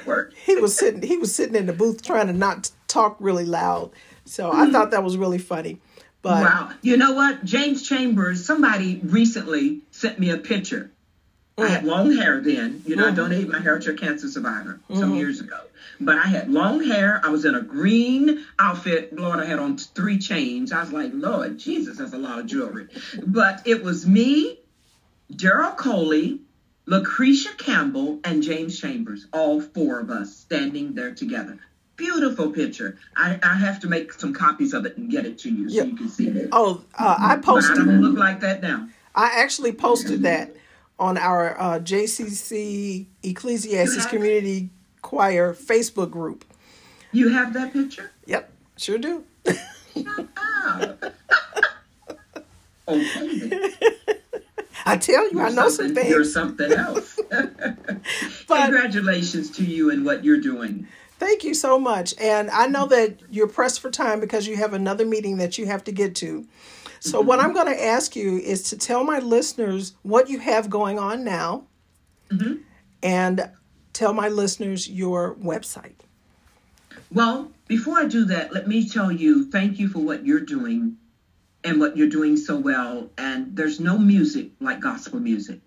he 0.45 0.57
was 0.57 0.77
sitting 0.77 1.03
he 1.03 1.17
was 1.17 1.35
sitting 1.35 1.57
in 1.57 1.67
the 1.67 1.73
booth 1.73 2.03
trying 2.03 2.27
to 2.27 2.33
not 2.33 2.71
talk 2.89 3.17
really 3.21 3.47
loud. 3.47 3.91
So 4.25 4.51
I 4.53 4.71
thought 4.71 4.91
that 4.91 5.03
was 5.03 5.17
really 5.17 5.39
funny. 5.39 5.81
But 6.21 6.43
wow, 6.43 6.71
you 6.83 6.97
know 6.97 7.13
what? 7.13 7.45
James 7.45 7.87
Chambers, 7.89 8.45
somebody 8.45 9.01
recently 9.05 9.83
sent 9.93 10.19
me 10.19 10.31
a 10.31 10.39
picture. 10.39 10.91
I 11.59 11.69
had 11.69 11.85
long 11.85 12.15
hair 12.15 12.41
then. 12.41 12.83
You 12.85 12.97
know, 12.97 13.05
mm-hmm. 13.05 13.13
I 13.13 13.17
donated 13.17 13.49
my 13.49 13.61
hair 13.61 13.79
to 13.79 13.91
a 13.93 13.95
cancer 13.95 14.29
survivor 14.29 14.81
mm-hmm. 14.91 14.99
some 14.99 15.15
years 15.15 15.41
ago. 15.41 15.61
But 15.99 16.19
I 16.19 16.27
had 16.27 16.51
long 16.51 16.85
hair. 16.85 17.21
I 17.25 17.31
was 17.31 17.47
in 17.47 17.55
a 17.55 17.63
green 17.63 18.45
outfit. 18.59 19.15
Lord, 19.15 19.41
I 19.41 19.47
had 19.47 19.59
on 19.59 19.79
three 19.79 20.19
chains. 20.19 20.71
I 20.71 20.81
was 20.81 20.93
like, 20.93 21.13
Lord 21.15 21.59
Jesus, 21.59 21.97
that's 21.99 22.13
a 22.13 22.19
lot 22.19 22.39
of 22.39 22.47
jewelry. 22.47 22.89
But 23.27 23.63
it 23.65 23.83
was 23.83 24.07
me, 24.07 24.59
Daryl 25.33 25.75
Coley, 25.77 26.41
Lucretia 26.85 27.55
Campbell, 27.57 28.21
and 28.25 28.43
James 28.43 28.79
Chambers, 28.79 29.27
all 29.33 29.63
four 29.63 30.01
of 30.01 30.11
us 30.11 30.37
standing 30.37 30.95
there 30.95 31.15
together. 31.15 31.59
Beautiful 31.97 32.51
picture. 32.51 32.99
I, 33.17 33.39
I 33.43 33.55
have 33.55 33.81
to 33.81 33.89
make 33.89 34.13
some 34.13 34.35
copies 34.35 34.75
of 34.75 34.85
it 34.85 34.99
and 34.99 35.11
get 35.11 35.25
it 35.25 35.39
to 35.41 35.51
you 35.51 35.71
so 35.71 35.77
Yeah. 35.77 35.85
you 35.85 35.97
can 35.97 36.09
see 36.11 36.29
it. 36.29 36.51
Oh, 36.53 36.85
uh, 36.99 37.17
I 37.19 37.37
But 37.37 37.39
I 37.39 37.43
posted. 37.43 37.77
don't 37.77 38.03
look 38.03 38.19
like 38.19 38.41
that 38.41 38.61
now. 38.61 38.89
I 39.15 39.31
actually 39.41 39.73
posted 39.73 40.23
that 40.25 40.55
on 40.99 41.19
our 41.19 41.59
uh, 41.61 41.79
JCC 41.81 43.07
Ecclesiastes 43.23 43.97
have? 44.05 44.09
Community 44.11 44.71
Choir 45.03 45.55
Facebook 45.55 46.11
group. 46.11 46.45
You 47.13 47.29
have 47.29 47.53
that 47.55 47.73
picture? 47.73 48.11
Yep, 48.27 48.51
sure 48.77 48.99
do. 48.99 49.25
Okay. 52.89 53.71
I 54.89 54.97
tell 54.97 55.29
you, 55.33 55.41
I 55.41 55.49
know 55.51 55.69
some 55.69 55.89
something- 55.89 56.09
You're 56.09 56.25
something 56.25 56.73
else. 56.73 57.19
But 58.49 58.67
Congratulations 58.71 59.51
to 59.53 59.65
you 59.65 59.91
and 59.91 60.05
what 60.05 60.25
you're 60.25 60.41
doing. 60.41 60.87
thank 61.19 61.43
you 61.43 61.53
so 61.55 61.79
much. 61.81 62.15
And 62.21 62.49
I 62.51 62.67
know 62.69 62.87
that 62.87 63.19
you're 63.31 63.49
pressed 63.49 63.81
for 63.81 63.91
time 63.91 64.21
because 64.21 64.47
you 64.47 64.57
have 64.57 64.73
another 64.73 65.05
meeting 65.05 65.39
that 65.39 65.59
you 65.59 65.67
have 65.67 65.83
to 65.85 65.93
get 65.93 66.15
to. 66.17 66.47
So, 67.01 67.21
what 67.21 67.41
I'm 67.41 67.53
going 67.53 67.67
to 67.67 67.85
ask 67.85 68.17
you 68.17 68.39
is 68.39 68.63
to 68.71 68.79
tell 68.79 69.05
my 69.05 69.19
listeners 69.19 69.95
what 70.03 70.29
you 70.29 70.39
have 70.39 70.71
going 70.71 70.99
on 70.99 71.25
now 71.25 71.65
and 73.03 73.51
tell 73.93 74.13
my 74.13 74.29
listeners 74.29 74.89
your 74.89 75.35
website. 75.37 76.01
Well, 77.13 77.51
before 77.69 77.99
I 77.99 78.07
do 78.07 78.25
that, 78.27 78.53
let 78.53 78.67
me 78.67 78.89
tell 78.89 79.13
you 79.13 79.51
thank 79.51 79.79
you 79.79 79.89
for 79.89 80.01
what 80.01 80.27
you're 80.27 80.41
doing 80.41 80.97
and 81.65 81.81
what 81.81 81.97
you're 81.97 82.09
doing 82.09 82.37
so 82.37 82.57
well. 82.57 83.11
And 83.17 83.55
there's 83.57 83.81
no 83.81 83.99
music 83.99 84.51
like 84.61 84.81
gospel 84.81 85.21
music. 85.21 85.61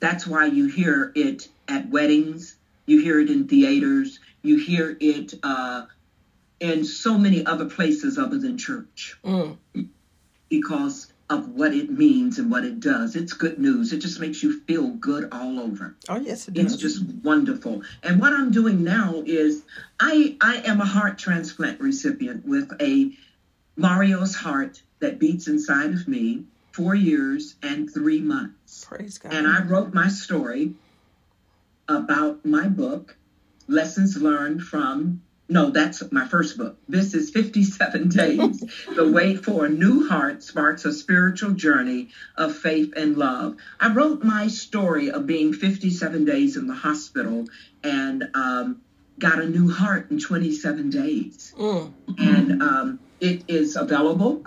That's 0.00 0.26
why 0.26 0.46
you 0.46 0.66
hear 0.66 1.12
it 1.14 1.48
at 1.68 1.88
weddings, 1.88 2.56
you 2.84 3.00
hear 3.00 3.18
it 3.20 3.30
in 3.30 3.48
theaters, 3.48 4.20
you 4.42 4.58
hear 4.58 4.96
it 5.00 5.34
uh, 5.42 5.86
in 6.60 6.84
so 6.84 7.16
many 7.18 7.44
other 7.44 7.66
places 7.66 8.18
other 8.18 8.38
than 8.38 8.56
church 8.58 9.16
Mm. 9.24 9.56
Because 10.48 11.12
of 11.28 11.48
what 11.48 11.74
it 11.74 11.90
means 11.90 12.38
and 12.38 12.50
what 12.50 12.64
it 12.64 12.78
does. 12.78 13.16
It's 13.16 13.32
good 13.32 13.58
news. 13.58 13.92
It 13.92 13.98
just 13.98 14.20
makes 14.20 14.42
you 14.42 14.60
feel 14.60 14.90
good 14.90 15.28
all 15.32 15.58
over. 15.58 15.96
Oh, 16.08 16.20
yes, 16.20 16.46
it 16.46 16.56
It's 16.56 16.76
just 16.76 17.02
wonderful. 17.24 17.82
And 18.02 18.20
what 18.20 18.32
I'm 18.32 18.52
doing 18.52 18.84
now 18.84 19.22
is 19.26 19.64
I 19.98 20.36
I 20.40 20.62
am 20.66 20.80
a 20.80 20.84
heart 20.84 21.18
transplant 21.18 21.80
recipient 21.80 22.46
with 22.46 22.72
a 22.80 23.12
Mario's 23.76 24.34
heart 24.34 24.82
that 25.00 25.18
beats 25.18 25.48
inside 25.48 25.92
of 25.92 26.06
me, 26.06 26.44
four 26.72 26.94
years 26.94 27.56
and 27.62 27.92
three 27.92 28.20
months. 28.20 28.84
Praise 28.84 29.18
God. 29.18 29.34
And 29.34 29.46
I 29.48 29.62
wrote 29.64 29.92
my 29.92 30.08
story 30.08 30.74
about 31.88 32.44
my 32.44 32.68
book, 32.68 33.16
Lessons 33.66 34.16
Learned 34.16 34.62
from 34.62 35.22
no, 35.48 35.70
that's 35.70 36.02
my 36.10 36.26
first 36.26 36.58
book. 36.58 36.76
This 36.88 37.14
is 37.14 37.30
57 37.30 38.08
Days. 38.10 38.60
the 38.94 39.10
Wait 39.10 39.44
for 39.44 39.66
a 39.66 39.68
New 39.68 40.08
Heart 40.08 40.42
Sparks 40.42 40.84
a 40.84 40.92
Spiritual 40.92 41.52
Journey 41.52 42.08
of 42.36 42.56
Faith 42.56 42.94
and 42.96 43.16
Love. 43.16 43.56
I 43.78 43.92
wrote 43.92 44.24
my 44.24 44.48
story 44.48 45.10
of 45.10 45.26
being 45.26 45.52
57 45.52 46.24
days 46.24 46.56
in 46.56 46.66
the 46.66 46.74
hospital 46.74 47.46
and 47.84 48.24
um, 48.34 48.82
got 49.18 49.40
a 49.40 49.48
new 49.48 49.70
heart 49.70 50.10
in 50.10 50.18
27 50.18 50.90
days. 50.90 51.54
Mm. 51.56 51.92
And 52.18 52.62
um, 52.62 53.00
it 53.20 53.44
is 53.48 53.76
available 53.76 54.44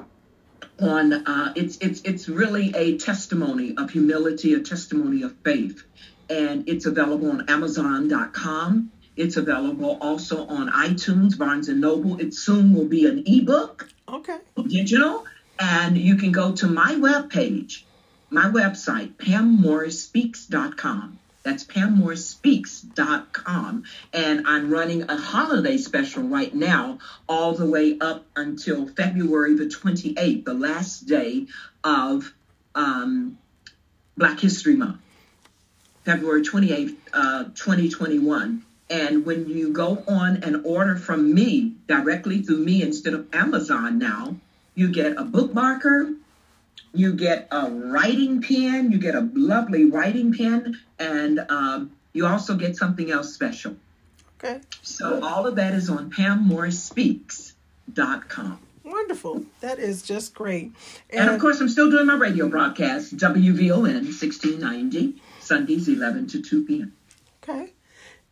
on 0.82 1.14
uh, 1.14 1.54
it's 1.56 1.78
it's 1.78 2.02
it's 2.02 2.30
really 2.30 2.74
a 2.76 2.98
testimony 2.98 3.76
of 3.78 3.90
humility, 3.90 4.54
a 4.54 4.60
testimony 4.60 5.24
of 5.24 5.36
faith, 5.44 5.84
and 6.30 6.68
it's 6.70 6.86
available 6.86 7.32
on 7.32 7.50
Amazon.com. 7.50 8.92
It's 9.20 9.36
available 9.36 9.98
also 10.00 10.48
on 10.48 10.72
iTunes, 10.72 11.38
Barnes 11.38 11.68
and 11.68 11.82
Noble. 11.82 12.22
It 12.22 12.34
soon 12.34 12.74
will 12.74 12.86
be 12.86 13.06
an 13.06 13.24
ebook, 13.26 13.90
Okay. 14.08 14.38
digital, 14.66 15.26
and 15.60 15.98
you 15.98 16.16
can 16.16 16.32
go 16.32 16.54
to 16.54 16.68
my 16.68 16.96
webpage, 16.96 17.82
my 18.30 18.46
website, 18.46 19.16
PamMorrisSpeaks.com. 19.16 21.20
That's 21.44 21.66
PamMorrisSpeaks.com, 21.66 23.84
and 24.14 24.48
I'm 24.48 24.70
running 24.70 25.10
a 25.10 25.18
holiday 25.18 25.76
special 25.78 26.24
right 26.24 26.56
now, 26.56 27.00
all 27.28 27.56
the 27.56 27.66
way 27.66 27.98
up 28.00 28.26
until 28.38 28.88
February 28.88 29.56
the 29.56 29.66
28th, 29.66 30.46
the 30.46 30.54
last 30.54 31.08
day 31.08 31.48
of 31.84 32.34
um, 32.74 33.38
Black 34.16 34.40
History 34.40 34.78
Month. 34.78 35.02
February 36.06 36.42
28th, 36.42 36.96
uh, 37.12 37.44
2021. 37.56 38.64
And 38.89 39.25
when 39.25 39.47
you 39.47 39.71
go 39.71 40.04
on 40.08 40.43
and 40.43 40.65
order 40.65 40.95
from 40.95 41.34
me 41.34 41.75
directly 41.88 42.41
through 42.41 42.58
me 42.58 42.82
instead 42.82 43.13
of 43.13 43.28
Amazon 43.34 43.99
now, 43.99 44.36
you 44.73 44.91
get 44.91 45.17
a 45.17 45.23
bookmarker, 45.23 46.15
you 46.93 47.13
get 47.13 47.47
a 47.52 47.69
writing 47.69 48.41
pen, 48.41 48.91
you 48.91 48.97
get 48.97 49.15
a 49.15 49.30
lovely 49.34 49.86
writing 49.86 50.34
pen, 50.34 50.80
and 50.97 51.39
um, 51.49 51.91
you 52.13 52.25
also 52.25 52.56
get 52.56 52.75
something 52.75 53.12
else 53.12 53.34
special. 53.34 53.75
Okay. 54.43 54.62
So 54.82 55.23
all 55.23 55.45
of 55.45 55.56
that 55.58 55.73
is 55.73 55.89
on 55.89 56.10
PamMorrisSpeaks.com. 56.12 58.60
Wonderful. 58.86 59.45
That 59.62 59.78
is 59.78 60.02
just 60.02 60.34
great. 60.34 60.71
And 61.12 61.30
of 61.30 61.39
course, 61.39 61.62
I'm 61.62 61.69
still 61.69 61.91
doing 61.91 62.08
my 62.08 62.15
radio 62.15 62.49
broadcast, 62.49 63.15
WVON 63.17 63.84
1690, 63.84 65.21
Sundays 65.39 65.88
11 65.88 66.28
to 66.30 66.41
2 66.41 66.65
p.m. 66.65 66.91
Okay. 67.43 67.73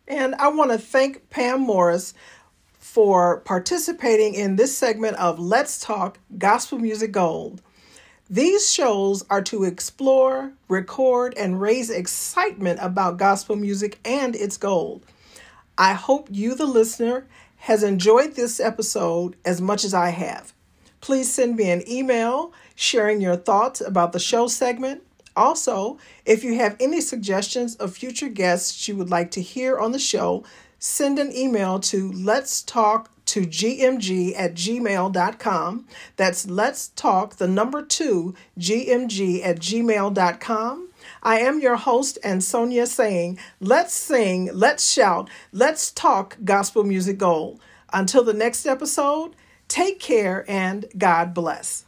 And 0.07 0.35
I 0.35 0.47
want 0.47 0.71
to 0.71 0.77
thank 0.77 1.29
Pam 1.29 1.61
Morris 1.61 2.13
for 2.79 3.41
participating 3.41 4.33
in 4.35 4.55
this 4.55 4.77
segment 4.77 5.17
of 5.17 5.37
Let's 5.37 5.79
Talk 5.79 6.19
Gospel 6.37 6.79
Music 6.79 7.11
Gold. 7.11 7.61
These 8.29 8.71
shows 8.71 9.23
are 9.29 9.41
to 9.43 9.65
explore, 9.65 10.53
record, 10.69 11.33
and 11.37 11.59
raise 11.59 11.89
excitement 11.89 12.79
about 12.81 13.17
gospel 13.17 13.55
music 13.55 13.99
and 14.05 14.35
its 14.35 14.57
gold. 14.57 15.05
I 15.77 15.93
hope 15.93 16.27
you, 16.31 16.55
the 16.55 16.65
listener, 16.65 17.27
has 17.57 17.83
enjoyed 17.83 18.35
this 18.35 18.59
episode 18.59 19.35
as 19.43 19.61
much 19.61 19.83
as 19.83 19.93
I 19.93 20.09
have. 20.09 20.53
Please 21.01 21.31
send 21.31 21.55
me 21.55 21.69
an 21.69 21.89
email 21.89 22.53
sharing 22.75 23.21
your 23.21 23.35
thoughts 23.35 23.81
about 23.81 24.13
the 24.13 24.19
show 24.19 24.47
segment. 24.47 25.03
Also, 25.37 25.99
if 26.25 26.43
you 26.43 26.55
have 26.55 26.75
any 26.79 26.99
suggestions 26.99 27.75
of 27.75 27.95
future 27.95 28.27
guests 28.27 28.87
you 28.87 28.95
would 28.95 29.11
like 29.11 29.29
to 29.31 29.41
hear 29.41 29.77
on 29.77 29.91
the 29.91 29.99
show, 29.99 30.43
send 30.79 31.19
an 31.19 31.31
email 31.31 31.79
to 31.79 32.11
let's 32.11 32.63
talk 32.63 33.11
to 33.25 33.41
gmg 33.41 34.33
at 34.35 34.55
gmail.com. 34.55 35.85
That's 36.15 36.49
let's 36.49 36.87
talk 36.89 37.35
the 37.35 37.47
number 37.47 37.83
two 37.83 38.33
gmg 38.57 39.45
at 39.45 39.59
gmail.com. 39.59 40.89
I 41.21 41.39
am 41.39 41.59
your 41.59 41.75
host 41.75 42.17
Ansonia 42.23 42.87
saying, 42.87 43.37
let's 43.59 43.93
sing, 43.93 44.49
let's 44.53 44.91
shout, 44.91 45.29
let's 45.51 45.91
talk 45.91 46.37
gospel 46.43 46.83
music 46.83 47.19
gold. 47.19 47.59
Until 47.93 48.23
the 48.23 48.33
next 48.33 48.65
episode, 48.65 49.35
take 49.67 49.99
care 49.99 50.49
and 50.49 50.85
God 50.97 51.33
bless. 51.33 51.86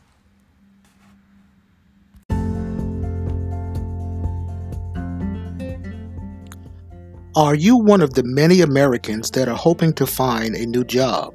Are 7.36 7.54
you 7.54 7.78
one 7.78 8.02
of 8.02 8.15
the 8.15 8.24
many 8.24 8.62
Americans 8.62 9.30
that 9.32 9.48
are 9.48 9.56
hoping 9.56 9.94
to 9.94 10.08
find 10.08 10.56
a 10.56 10.65
new 10.65 10.84
job? 10.84 11.32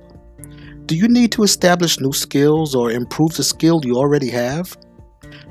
Do 0.86 0.96
you 0.96 1.06
need 1.06 1.30
to 1.32 1.44
establish 1.44 2.00
new 2.00 2.12
skills 2.12 2.74
or 2.74 2.90
improve 2.90 3.36
the 3.36 3.44
skill 3.44 3.80
you 3.84 3.96
already 3.96 4.28
have? 4.30 4.76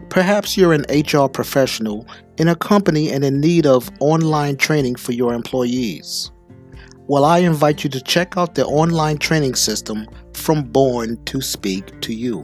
Perhaps 0.09 0.57
you're 0.57 0.73
an 0.73 0.85
HR 0.89 1.29
professional 1.29 2.05
in 2.37 2.49
a 2.49 2.57
company 2.57 3.09
and 3.09 3.23
in 3.23 3.39
need 3.39 3.65
of 3.65 3.89
online 4.01 4.57
training 4.57 4.95
for 4.95 5.13
your 5.13 5.33
employees. 5.33 6.29
Well, 7.07 7.23
I 7.23 7.37
invite 7.37 7.85
you 7.85 7.89
to 7.91 8.01
check 8.01 8.35
out 8.35 8.55
the 8.55 8.65
online 8.65 9.19
training 9.19 9.55
system 9.55 10.05
from 10.33 10.63
Born 10.63 11.23
to 11.23 11.39
Speak 11.39 12.01
to 12.01 12.13
You. 12.13 12.43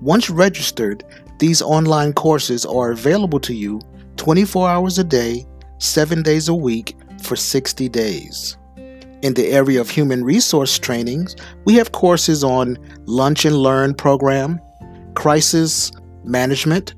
Once 0.00 0.28
registered, 0.28 1.04
these 1.38 1.62
online 1.62 2.14
courses 2.14 2.66
are 2.66 2.90
available 2.90 3.38
to 3.40 3.54
you 3.54 3.80
24 4.16 4.68
hours 4.68 4.98
a 4.98 5.04
day, 5.04 5.46
7 5.78 6.22
days 6.22 6.48
a 6.48 6.54
week 6.54 6.96
for 7.22 7.36
60 7.36 7.88
days. 7.88 8.56
In 9.22 9.34
the 9.34 9.48
area 9.48 9.80
of 9.80 9.88
human 9.88 10.24
resource 10.24 10.78
trainings, 10.78 11.36
we 11.64 11.74
have 11.74 11.92
courses 11.92 12.42
on 12.42 12.76
Lunch 13.06 13.44
and 13.44 13.56
Learn 13.56 13.94
program, 13.94 14.60
crisis 15.14 15.92
management, 16.24 16.94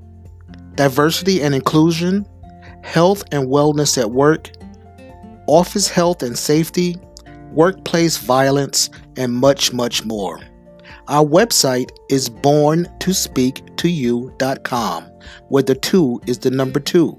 diversity 0.75 1.43
and 1.43 1.55
inclusion, 1.55 2.27
health 2.83 3.25
and 3.33 3.49
wellness 3.49 3.99
at 3.99 4.11
work, 4.11 4.51
office 5.47 5.89
health 5.89 6.23
and 6.23 6.39
safety, 6.39 6.97
workplace 7.53 8.17
violence, 8.17 8.91
and 9.17 9.33
much, 9.33 9.73
much 9.73 10.05
more. 10.05 10.41
Our 11.09 11.25
website 11.25 11.91
is 12.09 12.31
born 12.31 12.89
to 13.01 13.13
speak 13.13 13.77
to 13.77 13.89
you.com, 13.89 15.05
where 15.49 15.63
the 15.63 15.75
two 15.75 16.21
is 16.27 16.39
the 16.39 16.51
number 16.51 16.81
two. 16.81 17.17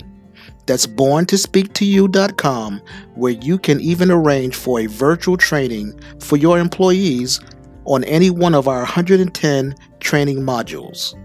That's 0.65 0.87
borntospeaktoyou.com, 0.87 2.81
where 3.15 3.33
you 3.33 3.57
can 3.57 3.79
even 3.79 4.11
arrange 4.11 4.55
for 4.55 4.79
a 4.79 4.87
virtual 4.87 5.37
training 5.37 5.99
for 6.19 6.37
your 6.37 6.59
employees 6.59 7.39
on 7.85 8.03
any 8.05 8.29
one 8.29 8.55
of 8.55 8.67
our 8.67 8.79
110 8.79 9.75
training 9.99 10.39
modules. 10.39 11.15